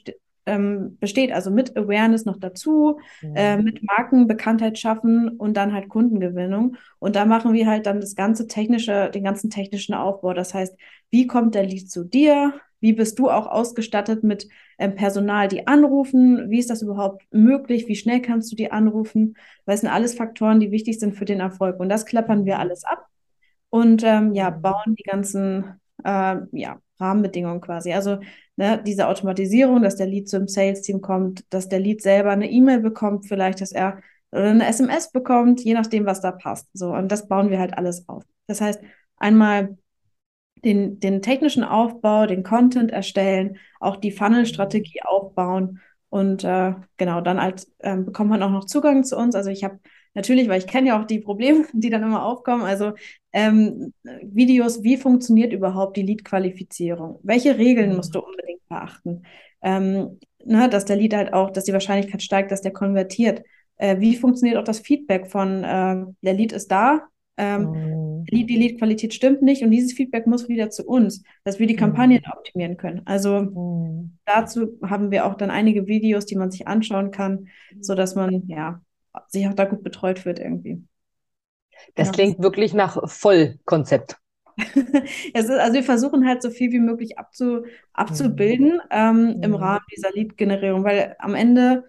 [0.47, 3.37] ähm, besteht, also mit Awareness noch dazu, mhm.
[3.37, 6.77] äh, mit Markenbekanntheit schaffen und dann halt Kundengewinnung.
[6.99, 10.33] Und da machen wir halt dann das ganze technische, den ganzen technischen Aufbau.
[10.33, 10.77] Das heißt,
[11.11, 12.55] wie kommt der Lead zu dir?
[12.81, 16.51] Wie bist du auch ausgestattet mit ähm, Personal, die anrufen?
[16.51, 17.89] Wie ist das überhaupt möglich?
[17.89, 19.37] Wie schnell kannst du die anrufen?
[19.65, 21.81] Weil es sind alles Faktoren, die wichtig sind für den Erfolg.
[21.81, 23.07] Und das klappern wir alles ab
[23.71, 24.63] und ähm, ja, mhm.
[24.63, 27.93] bauen die ganzen äh, ja, Rahmenbedingungen quasi.
[27.93, 28.19] Also
[28.57, 32.81] ne, diese Automatisierung, dass der Lead zum Sales-Team kommt, dass der Lead selber eine E-Mail
[32.81, 34.01] bekommt, vielleicht, dass er
[34.33, 36.69] eine SMS bekommt, je nachdem, was da passt.
[36.73, 38.25] So, und das bauen wir halt alles auf.
[38.47, 38.81] Das heißt,
[39.17, 39.79] einmal
[40.65, 47.41] den, den technischen Aufbau, den Content erstellen, auch die Funnel-Strategie aufbauen und äh, genau, dann
[47.41, 49.35] halt äh, bekommt man auch noch Zugang zu uns.
[49.35, 49.79] Also ich habe
[50.17, 52.63] natürlich, weil ich kenne ja auch die Probleme, die dann immer aufkommen.
[52.63, 52.95] Also
[53.33, 57.21] ähm, Videos, wie funktioniert überhaupt die Lead-Qualifizierung?
[57.23, 59.23] Welche Regeln musst du unbedingt beachten?
[59.63, 63.43] Ähm, ne, dass der Lead halt auch, dass die Wahrscheinlichkeit steigt, dass der konvertiert.
[63.77, 67.03] Äh, wie funktioniert auch das Feedback von äh, der Lead ist da,
[67.37, 68.25] ähm, mhm.
[68.25, 72.23] die Lead-Qualität stimmt nicht und dieses Feedback muss wieder zu uns, dass wir die Kampagnen
[72.25, 72.33] mhm.
[72.33, 73.03] optimieren können.
[73.05, 74.17] Also mhm.
[74.25, 77.49] dazu haben wir auch dann einige Videos, die man sich anschauen kann,
[77.81, 78.81] so dass man ja
[79.29, 80.83] sich auch da gut betreut wird irgendwie.
[81.95, 82.13] Das ja.
[82.13, 84.17] klingt wirklich nach Vollkonzept.
[85.35, 88.81] ist, also wir versuchen halt so viel wie möglich abzu, abzubilden mhm.
[88.91, 89.43] ähm, mhm.
[89.43, 91.85] im Rahmen dieser Lead-Generierung, weil am Ende,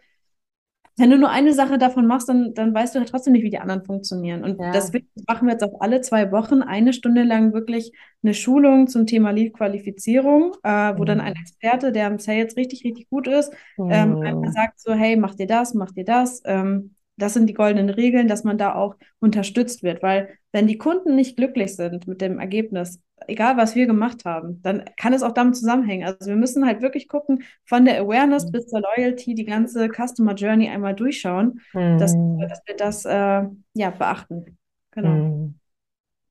[0.97, 3.51] wenn du nur eine Sache davon machst, dann, dann weißt du halt trotzdem nicht, wie
[3.51, 4.43] die anderen funktionieren.
[4.43, 4.71] Und ja.
[4.71, 9.05] deswegen machen wir jetzt auch alle zwei Wochen eine Stunde lang wirklich eine Schulung zum
[9.05, 11.05] Thema Lead-Qualifizierung, äh, wo mhm.
[11.05, 14.21] dann ein Experte, der im Sales richtig, richtig gut ist, ähm, mhm.
[14.23, 16.41] einfach sagt so, hey, mach dir das, mach dir das.
[16.45, 20.77] Ähm, das sind die goldenen Regeln, dass man da auch unterstützt wird, weil wenn die
[20.77, 25.23] Kunden nicht glücklich sind mit dem Ergebnis, egal was wir gemacht haben, dann kann es
[25.23, 26.07] auch damit zusammenhängen.
[26.07, 28.51] Also wir müssen halt wirklich gucken, von der Awareness mhm.
[28.51, 31.97] bis zur Loyalty, die ganze Customer Journey einmal durchschauen, mhm.
[31.97, 34.57] dass, dass, wir das äh, ja beachten.
[34.91, 35.09] Genau.
[35.09, 35.55] Mhm.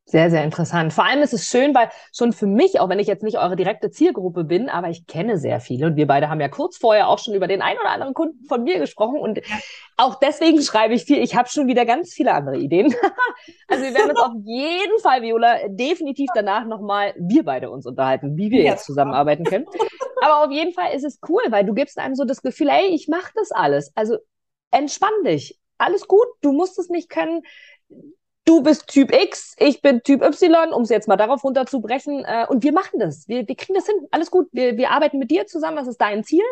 [0.09, 0.93] Sehr, sehr interessant.
[0.93, 3.57] Vor allem ist es schön, weil schon für mich, auch wenn ich jetzt nicht eure
[3.57, 7.09] direkte Zielgruppe bin, aber ich kenne sehr viele und wir beide haben ja kurz vorher
[7.09, 9.41] auch schon über den einen oder anderen Kunden von mir gesprochen und
[9.97, 11.21] auch deswegen schreibe ich viel.
[11.21, 12.95] Ich habe schon wieder ganz viele andere Ideen.
[13.69, 18.37] also wir werden uns auf jeden Fall, Viola, definitiv danach nochmal wir beide uns unterhalten,
[18.37, 18.71] wie wir ja.
[18.73, 19.67] jetzt zusammenarbeiten können.
[20.23, 22.95] Aber auf jeden Fall ist es cool, weil du gibst einem so das Gefühl, ey,
[22.95, 23.91] ich mache das alles.
[23.97, 24.19] Also
[24.71, 25.59] entspann dich.
[25.79, 27.43] Alles gut, du musst es nicht können
[28.47, 32.25] du bist Typ X, ich bin Typ Y, um es jetzt mal darauf runterzubrechen.
[32.25, 33.29] Äh, und wir machen das.
[33.29, 33.97] Wir, wir kriegen das hin.
[34.11, 34.49] Alles gut.
[34.53, 35.77] Wir, wir arbeiten mit dir zusammen.
[35.77, 36.45] Das ist dein Ziel.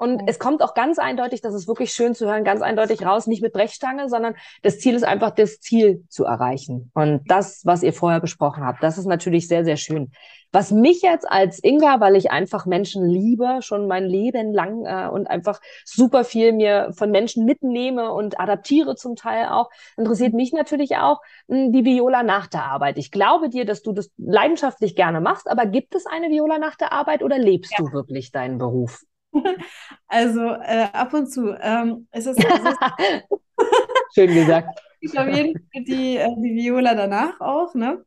[0.00, 3.26] Und es kommt auch ganz eindeutig, das ist wirklich schön zu hören, ganz eindeutig raus,
[3.26, 6.90] nicht mit Brechstange, sondern das Ziel ist einfach, das Ziel zu erreichen.
[6.94, 10.10] Und das, was ihr vorher besprochen habt, das ist natürlich sehr, sehr schön.
[10.52, 15.06] Was mich jetzt als Inga, weil ich einfach Menschen liebe, schon mein Leben lang äh,
[15.10, 20.54] und einfach super viel mir von Menschen mitnehme und adaptiere zum Teil auch, interessiert mich
[20.54, 22.96] natürlich auch mh, hm, die Viola nach der Arbeit.
[22.96, 26.76] Ich glaube dir, dass du das leidenschaftlich gerne machst, aber gibt es eine Viola nach
[26.76, 27.84] der Arbeit oder lebst ja.
[27.84, 29.02] du wirklich deinen Beruf?
[30.08, 31.54] Also äh, ab und zu.
[31.60, 32.78] Ähm, es ist, es ist
[34.14, 34.80] Schön gesagt.
[35.02, 37.74] Ich auf jeden Fall die, äh, die Viola danach auch.
[37.74, 38.04] Ne?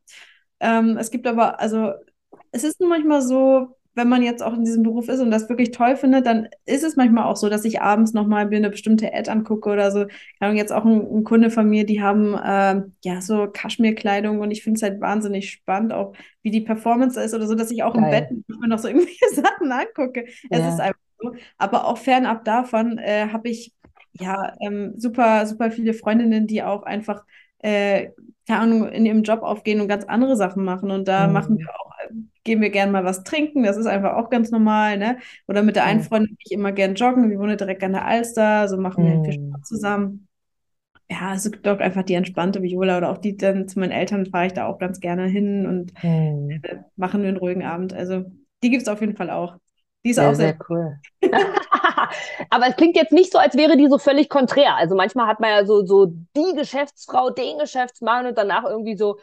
[0.60, 1.92] Ähm, es gibt aber, also
[2.52, 5.70] es ist manchmal so, wenn man jetzt auch in diesem Beruf ist und das wirklich
[5.72, 9.12] toll findet, dann ist es manchmal auch so, dass ich abends nochmal mir eine bestimmte
[9.12, 10.06] Ad angucke oder so.
[10.06, 14.40] Ich habe jetzt auch ein, ein, Kunde von mir, die haben äh, ja so Kaschmirkleidung
[14.40, 17.70] und ich finde es halt wahnsinnig spannend, auch wie die Performance ist oder so, dass
[17.70, 18.04] ich auch Geil.
[18.04, 20.26] im Bett mir noch so irgendwelche Sachen angucke.
[20.50, 20.68] Es ja.
[20.68, 20.98] ist einfach.
[21.58, 23.72] Aber auch fernab davon äh, habe ich
[24.12, 27.24] ja ähm, super, super viele Freundinnen, die auch einfach
[27.58, 28.10] äh,
[28.46, 30.90] keine Ahnung, in ihrem Job aufgehen und ganz andere Sachen machen.
[30.90, 31.32] Und da mhm.
[31.32, 31.92] machen wir auch,
[32.44, 35.18] gehen wir gerne mal was trinken, das ist einfach auch ganz normal, ne?
[35.48, 38.04] Oder mit der einen Freundin gehe ich immer gern joggen, wir wohnen direkt an der
[38.04, 39.24] Alster, so machen wir mhm.
[39.24, 40.28] viel Sport zusammen.
[41.10, 44.26] Ja, es gibt auch einfach die entspannte Viola oder auch die dann zu meinen Eltern
[44.26, 46.50] fahre ich da auch ganz gerne hin und mhm.
[46.50, 47.94] äh, machen wir einen ruhigen Abend.
[47.94, 48.24] Also
[48.62, 49.56] die gibt es auf jeden Fall auch.
[50.04, 50.98] Die ist sehr, auch sehr, sehr cool.
[52.50, 54.76] Aber es klingt jetzt nicht so, als wäre die so völlig konträr.
[54.76, 59.18] Also manchmal hat man ja so, so die Geschäftsfrau, den Geschäftsmann und danach irgendwie so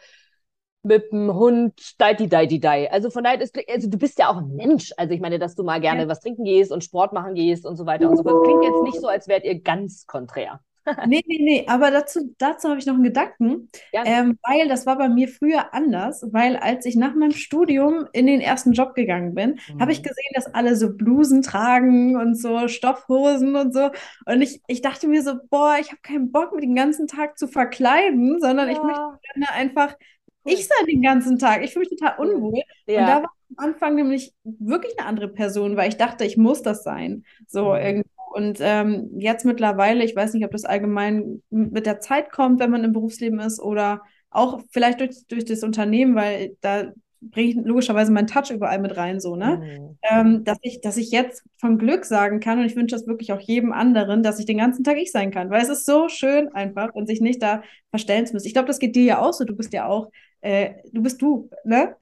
[0.82, 2.90] mit dem Hund, deiti, deiti, dei.
[2.90, 4.92] Also von daher, ist, also du bist ja auch ein Mensch.
[4.96, 7.76] Also ich meine, dass du mal gerne was trinken gehst und Sport machen gehst und
[7.76, 8.44] so weiter und so fort.
[8.44, 10.60] Klingt jetzt nicht so, als wärt ihr ganz konträr.
[11.06, 14.02] Nee, nee, nee, aber dazu, dazu habe ich noch einen Gedanken, ja.
[14.04, 18.26] ähm, weil das war bei mir früher anders, weil als ich nach meinem Studium in
[18.26, 19.80] den ersten Job gegangen bin, mhm.
[19.80, 23.90] habe ich gesehen, dass alle so Blusen tragen und so Stoffhosen und so
[24.26, 27.38] und ich, ich dachte mir so, boah, ich habe keinen Bock, mich den ganzen Tag
[27.38, 28.74] zu verkleiden, sondern ja.
[28.74, 29.96] ich möchte gerne einfach
[30.44, 31.62] ich sein den ganzen Tag.
[31.62, 32.62] Ich fühle mich total unwohl.
[32.86, 33.00] Ja.
[33.00, 36.62] Und da war am Anfang nämlich wirklich eine andere Person, weil ich dachte, ich muss
[36.62, 37.24] das sein.
[37.46, 37.80] So mhm.
[37.80, 42.60] irgendwie und ähm, jetzt mittlerweile, ich weiß nicht, ob das allgemein mit der Zeit kommt,
[42.60, 46.92] wenn man im Berufsleben ist oder auch vielleicht durch, durch das Unternehmen, weil da
[47.22, 49.58] bringe ich logischerweise meinen Touch überall mit rein, so, ne?
[49.58, 49.98] Mhm.
[50.02, 53.32] Ähm, dass, ich, dass ich jetzt von Glück sagen kann, und ich wünsche das wirklich
[53.32, 56.08] auch jedem anderen, dass ich den ganzen Tag ich sein kann, weil es ist so
[56.08, 58.48] schön einfach und sich nicht da verstellen zu müssen.
[58.48, 61.22] Ich glaube, das geht dir ja auch so, du bist ja auch, äh, du bist
[61.22, 61.94] du, ne?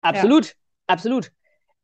[0.00, 0.52] Absolut, ja.
[0.86, 1.30] absolut.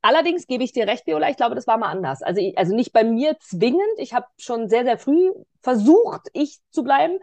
[0.06, 2.22] Allerdings gebe ich dir recht, Viola, ich glaube, das war mal anders.
[2.22, 3.82] Also, also nicht bei mir zwingend.
[3.98, 7.18] Ich habe schon sehr, sehr früh versucht, ich zu bleiben,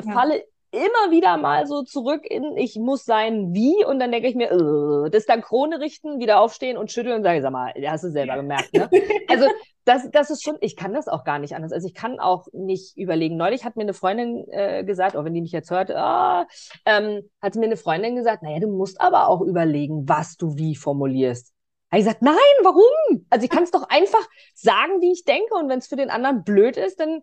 [0.00, 0.12] ja.
[0.12, 4.36] falle immer wieder mal so zurück in, ich muss sein wie, und dann denke ich
[4.36, 8.04] mir, uh, das dann Krone richten, wieder aufstehen und schütteln und sage, sag mal, hast
[8.04, 8.88] du selber gemerkt, ne?
[9.28, 9.46] Also,
[9.84, 11.72] das, das ist schon, ich kann das auch gar nicht anders.
[11.72, 13.36] Also, ich kann auch nicht überlegen.
[13.36, 16.46] Neulich hat mir eine Freundin äh, gesagt, auch wenn die mich jetzt hört, ah,
[16.86, 20.76] ähm, hat mir eine Freundin gesagt, naja, du musst aber auch überlegen, was du wie
[20.76, 21.52] formulierst.
[21.90, 23.26] Habe ich gesagt, nein, warum?
[23.30, 25.54] Also ich kann es doch einfach sagen, wie ich denke.
[25.54, 27.22] Und wenn es für den anderen blöd ist, dann,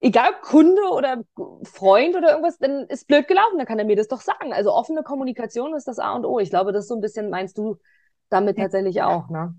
[0.00, 1.22] egal ob Kunde oder
[1.64, 4.52] Freund oder irgendwas, dann ist blöd gelaufen, dann kann er mir das doch sagen.
[4.52, 6.38] Also offene Kommunikation ist das A und O.
[6.38, 7.78] Ich glaube, das so ein bisschen meinst du
[8.28, 9.54] damit tatsächlich auch, ne?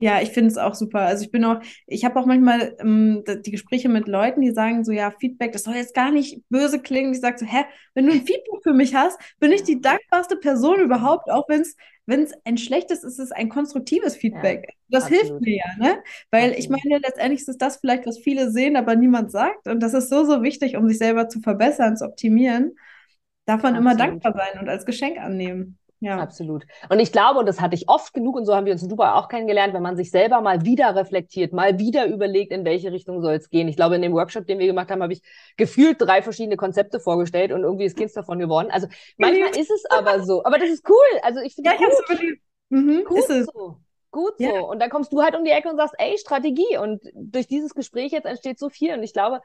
[0.00, 1.00] Ja, ich finde es auch super.
[1.00, 4.82] Also ich bin auch, ich habe auch manchmal ähm, die Gespräche mit Leuten, die sagen
[4.82, 7.12] so, ja, Feedback, das soll jetzt gar nicht böse klingen.
[7.12, 10.36] Ich sage so, hä, wenn du ein Feedback für mich hast, bin ich die dankbarste
[10.36, 11.76] Person überhaupt, auch wenn es
[12.10, 14.64] wenn es ein schlechtes ist, ist es ein konstruktives Feedback.
[14.66, 15.26] Ja, das absolut.
[15.28, 16.02] hilft mir ja, ne?
[16.32, 16.58] Weil absolut.
[16.58, 19.68] ich meine, letztendlich ist das vielleicht, was viele sehen, aber niemand sagt.
[19.68, 22.72] Und das ist so, so wichtig, um sich selber zu verbessern, zu optimieren.
[23.46, 23.92] Darf man absolut.
[23.92, 25.78] immer dankbar sein und als Geschenk annehmen.
[26.00, 26.18] Ja.
[26.18, 26.64] Absolut.
[26.88, 28.88] Und ich glaube, und das hatte ich oft genug, und so haben wir uns in
[28.88, 32.90] Dubai auch kennengelernt, wenn man sich selber mal wieder reflektiert, mal wieder überlegt, in welche
[32.90, 33.68] Richtung soll es gehen.
[33.68, 35.22] Ich glaube, in dem Workshop, den wir gemacht haben, habe ich
[35.58, 38.68] gefühlt drei verschiedene Konzepte vorgestellt und irgendwie ist keins davon geworden.
[38.70, 40.42] Also manchmal ist es aber so.
[40.44, 41.20] Aber das ist cool.
[41.22, 42.20] Also ich finde ja, gut.
[42.20, 43.46] Ich mhm, gut ist es.
[43.46, 43.76] so.
[44.10, 44.44] Gut so.
[44.44, 44.60] Ja.
[44.62, 46.78] Und dann kommst du halt um die Ecke und sagst, ey, Strategie.
[46.80, 48.94] Und durch dieses Gespräch jetzt entsteht so viel.
[48.94, 49.40] Und ich glaube,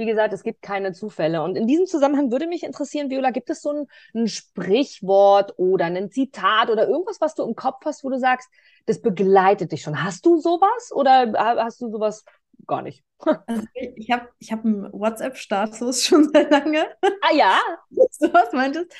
[0.00, 1.42] wie gesagt, es gibt keine Zufälle.
[1.42, 5.84] Und in diesem Zusammenhang würde mich interessieren, Viola, gibt es so ein, ein Sprichwort oder
[5.84, 8.48] ein Zitat oder irgendwas, was du im Kopf hast, wo du sagst,
[8.86, 10.02] das begleitet dich schon?
[10.02, 12.24] Hast du sowas oder hast du sowas
[12.66, 13.04] gar nicht?
[13.46, 16.86] Also ich habe ich hab einen WhatsApp-Status schon sehr lange.
[17.02, 17.58] Ah ja?
[17.90, 18.90] du was meintest.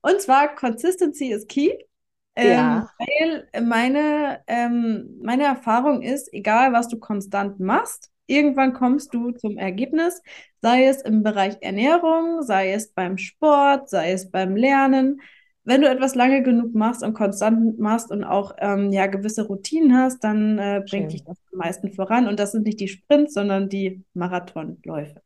[0.00, 1.76] Und zwar Consistency is key.
[2.38, 2.90] Ja.
[2.98, 9.30] Ähm, weil meine, ähm, meine Erfahrung ist, egal was du konstant machst, irgendwann kommst du
[9.32, 10.22] zum Ergebnis,
[10.62, 15.20] sei es im Bereich Ernährung, sei es beim Sport, sei es beim Lernen.
[15.64, 19.96] Wenn du etwas lange genug machst und konstant machst und auch ähm, ja, gewisse Routinen
[19.96, 22.28] hast, dann äh, bringt dich das am meisten voran.
[22.28, 25.20] Und das sind nicht die Sprints, sondern die Marathonläufe.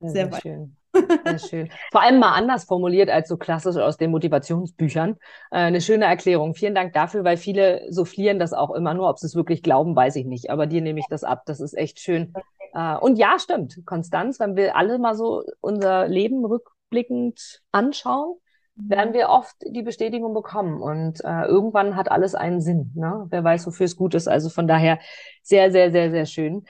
[0.00, 0.42] Sehr, sehr weit.
[0.42, 0.76] schön.
[1.24, 1.70] Sehr schön.
[1.90, 5.16] Vor allem mal anders formuliert als so klassisch aus den Motivationsbüchern.
[5.50, 6.54] Äh, eine schöne Erklärung.
[6.54, 9.08] Vielen Dank dafür, weil viele soufflieren das auch immer nur.
[9.08, 10.50] Ob sie es wirklich glauben, weiß ich nicht.
[10.50, 11.42] Aber dir nehme ich das ab.
[11.46, 12.32] Das ist echt schön.
[12.74, 13.80] Äh, und ja, stimmt.
[13.84, 18.36] Konstanz, wenn wir alle mal so unser Leben rückblickend anschauen,
[18.74, 20.80] werden wir oft die Bestätigung bekommen.
[20.80, 22.92] Und äh, irgendwann hat alles einen Sinn.
[22.94, 23.26] Ne?
[23.30, 24.28] Wer weiß, wofür es gut ist.
[24.28, 24.98] Also von daher
[25.42, 26.64] sehr, sehr, sehr, sehr schön.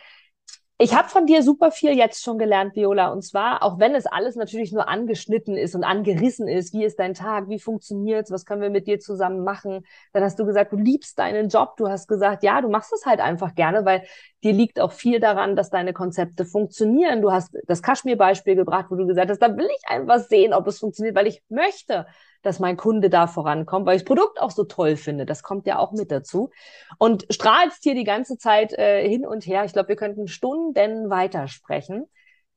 [0.78, 3.12] Ich habe von dir super viel jetzt schon gelernt, Viola.
[3.12, 6.98] Und zwar, auch wenn es alles natürlich nur angeschnitten ist und angerissen ist, wie ist
[6.98, 9.86] dein Tag, wie funktioniert's, was können wir mit dir zusammen machen?
[10.12, 11.76] Dann hast du gesagt, du liebst deinen Job.
[11.76, 14.02] Du hast gesagt, ja, du machst es halt einfach gerne, weil
[14.42, 17.22] dir liegt auch viel daran, dass deine Konzepte funktionieren.
[17.22, 20.66] Du hast das Kaschmir-Beispiel gebracht, wo du gesagt hast, da will ich einfach sehen, ob
[20.66, 22.06] es funktioniert, weil ich möchte,
[22.42, 25.26] dass mein Kunde da vorankommt, weil ich das Produkt auch so toll finde.
[25.26, 26.50] Das kommt ja auch mit dazu.
[26.98, 29.64] Und strahlst hier die ganze Zeit äh, hin und her.
[29.64, 32.06] Ich glaube, wir könnten Stunden weitersprechen.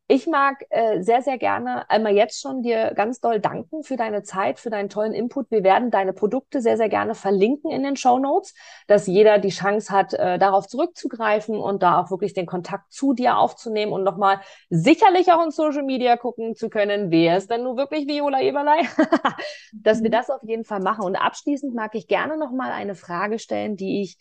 [0.07, 4.21] Ich mag äh, sehr, sehr gerne einmal jetzt schon dir ganz doll danken für deine
[4.21, 5.49] Zeit, für deinen tollen Input.
[5.49, 8.53] Wir werden deine Produkte sehr, sehr gerne verlinken in den Show Notes,
[8.85, 13.13] dass jeder die Chance hat, äh, darauf zurückzugreifen und da auch wirklich den Kontakt zu
[13.13, 17.63] dir aufzunehmen und nochmal sicherlich auch in Social Media gucken zu können, wer ist denn
[17.63, 18.81] nun wirklich Viola Eberlei?
[19.73, 20.13] dass wir mhm.
[20.13, 21.03] das auf jeden Fall machen.
[21.03, 24.19] Und abschließend mag ich gerne nochmal eine Frage stellen, die ich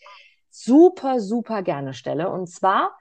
[0.49, 2.31] super, super gerne stelle.
[2.31, 2.97] Und zwar,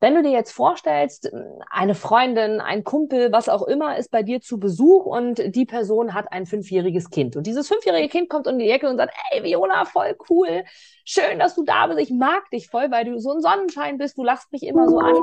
[0.00, 1.30] wenn du dir jetzt vorstellst,
[1.68, 6.14] eine Freundin, ein Kumpel, was auch immer, ist bei dir zu Besuch und die Person
[6.14, 7.36] hat ein fünfjähriges Kind.
[7.36, 10.64] Und dieses fünfjährige Kind kommt um die Ecke und sagt, ey, Viola, voll cool.
[11.04, 12.00] Schön, dass du da bist.
[12.00, 14.16] Ich mag dich voll, weil du so ein Sonnenschein bist.
[14.16, 15.14] Du lachst mich immer so an.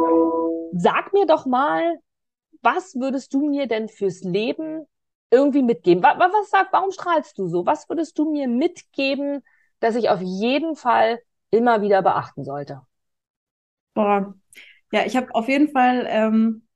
[0.74, 1.98] Sag mir doch mal,
[2.62, 4.86] was würdest du mir denn fürs Leben
[5.32, 6.04] irgendwie mitgeben?
[6.04, 7.66] Was, was sagt, warum strahlst du so?
[7.66, 9.44] Was würdest du mir mitgeben,
[9.80, 12.82] dass ich auf jeden Fall immer wieder beachten sollte?
[13.96, 14.36] Boah,
[14.92, 16.68] ja, ich habe auf jeden Fall ähm,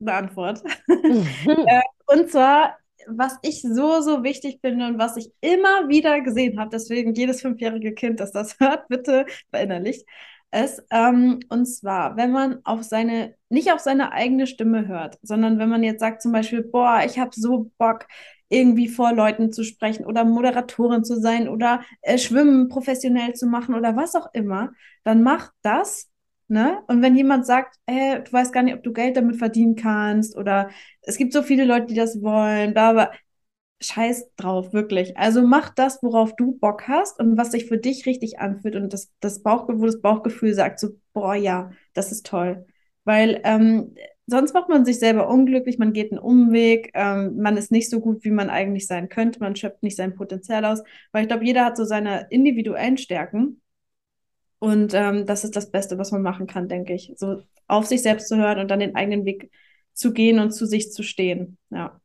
[0.00, 0.62] eine Antwort.
[0.88, 6.58] äh, und zwar, was ich so, so wichtig finde und was ich immer wieder gesehen
[6.58, 10.06] habe, deswegen jedes fünfjährige Kind, das das hört, bitte verinnerlicht
[10.50, 10.82] es.
[10.90, 15.68] Ähm, und zwar, wenn man auf seine, nicht auf seine eigene Stimme hört, sondern wenn
[15.68, 18.06] man jetzt sagt zum Beispiel, boah, ich habe so Bock,
[18.50, 23.74] irgendwie vor Leuten zu sprechen oder Moderatorin zu sein oder äh, Schwimmen professionell zu machen
[23.74, 24.72] oder was auch immer,
[25.04, 26.08] dann mach das
[26.50, 26.82] Ne?
[26.86, 30.34] Und wenn jemand sagt, hey, du weißt gar nicht, ob du Geld damit verdienen kannst
[30.36, 30.70] oder
[31.02, 33.12] es gibt so viele Leute, die das wollen, bla, bla,
[33.80, 35.16] scheiß drauf, wirklich.
[35.16, 38.92] Also mach das, worauf du Bock hast und was sich für dich richtig anfühlt und
[38.92, 42.66] das, das Bauchgefühl, wo das Bauchgefühl sagt so, boah, ja, das ist toll.
[43.04, 43.94] Weil ähm,
[44.26, 48.00] sonst macht man sich selber unglücklich, man geht einen Umweg, ähm, man ist nicht so
[48.00, 50.82] gut, wie man eigentlich sein könnte, man schöpft nicht sein Potenzial aus,
[51.12, 53.60] weil ich glaube, jeder hat so seine individuellen Stärken
[54.58, 57.12] und ähm, das ist das Beste, was man machen kann, denke ich.
[57.16, 59.50] So auf sich selbst zu hören und dann den eigenen Weg
[59.92, 61.58] zu gehen und zu sich zu stehen.
[61.70, 62.00] Ja.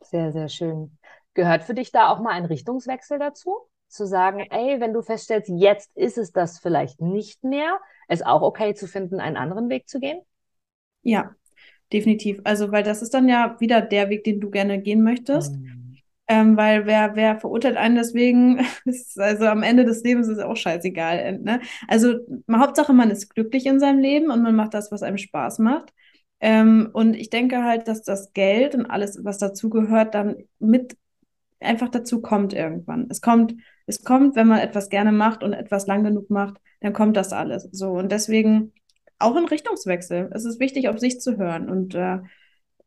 [0.00, 0.98] Sehr, sehr schön.
[1.34, 3.56] Gehört für dich da auch mal ein Richtungswechsel dazu?
[3.88, 7.78] Zu sagen, ey, wenn du feststellst, jetzt ist es das vielleicht nicht mehr,
[8.08, 10.20] es auch okay zu finden, einen anderen Weg zu gehen?
[11.02, 11.34] Ja,
[11.92, 12.40] definitiv.
[12.44, 15.56] Also, weil das ist dann ja wieder der Weg, den du gerne gehen möchtest.
[15.56, 15.81] Mhm.
[16.32, 18.64] Ähm, weil wer, wer verurteilt einen deswegen,
[19.16, 21.18] also am Ende des Lebens ist es auch scheißegal.
[21.18, 21.60] Äh, ne?
[21.88, 22.14] Also
[22.50, 25.92] Hauptsache, man ist glücklich in seinem Leben und man macht das, was einem Spaß macht.
[26.40, 30.96] Ähm, und ich denke halt, dass das Geld und alles, was dazugehört, dann mit
[31.60, 33.08] einfach dazu kommt irgendwann.
[33.10, 33.54] Es kommt,
[33.86, 37.34] es kommt, wenn man etwas gerne macht und etwas lang genug macht, dann kommt das
[37.34, 37.68] alles.
[37.72, 38.72] So und deswegen
[39.18, 40.30] auch ein Richtungswechsel.
[40.32, 42.20] Es ist wichtig, auf sich zu hören und äh,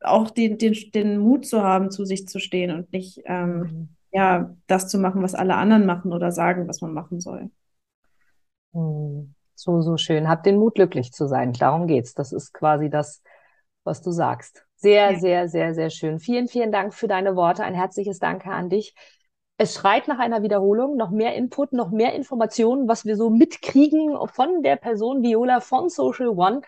[0.05, 3.89] auch den, den, den Mut zu haben, zu sich zu stehen und nicht ähm, mhm.
[4.11, 7.49] ja, das zu machen, was alle anderen machen oder sagen, was man machen soll.
[8.73, 10.27] Hm, so, so schön.
[10.27, 11.53] Hab den Mut, glücklich zu sein.
[11.53, 12.13] Darum geht's.
[12.13, 13.21] Das ist quasi das,
[13.83, 14.65] was du sagst.
[14.75, 15.19] Sehr, ja.
[15.19, 16.19] sehr, sehr, sehr schön.
[16.19, 17.63] Vielen, vielen Dank für deine Worte.
[17.63, 18.93] Ein herzliches Danke an dich.
[19.57, 24.17] Es schreit nach einer Wiederholung, noch mehr Input, noch mehr Informationen, was wir so mitkriegen
[24.27, 26.61] von der Person Viola von Social One.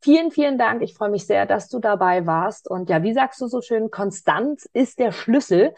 [0.00, 0.82] Vielen, vielen Dank.
[0.82, 2.70] Ich freue mich sehr, dass du dabei warst.
[2.70, 5.74] Und ja, wie sagst du so schön, Konstanz ist der Schlüssel.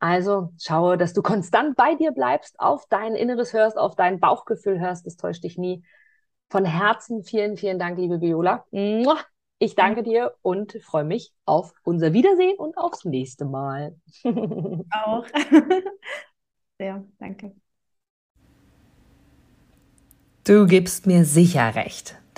[0.00, 4.80] Also schaue, dass du konstant bei dir bleibst, auf dein Inneres hörst, auf dein Bauchgefühl
[4.80, 5.06] hörst.
[5.06, 5.84] Das täuscht dich nie.
[6.48, 8.64] Von Herzen vielen, vielen Dank, liebe Viola.
[9.58, 13.94] Ich danke dir und freue mich auf unser Wiedersehen und aufs nächste Mal.
[14.24, 15.26] Auch.
[16.78, 17.54] Sehr, danke.
[20.44, 22.19] Du gibst mir sicher recht,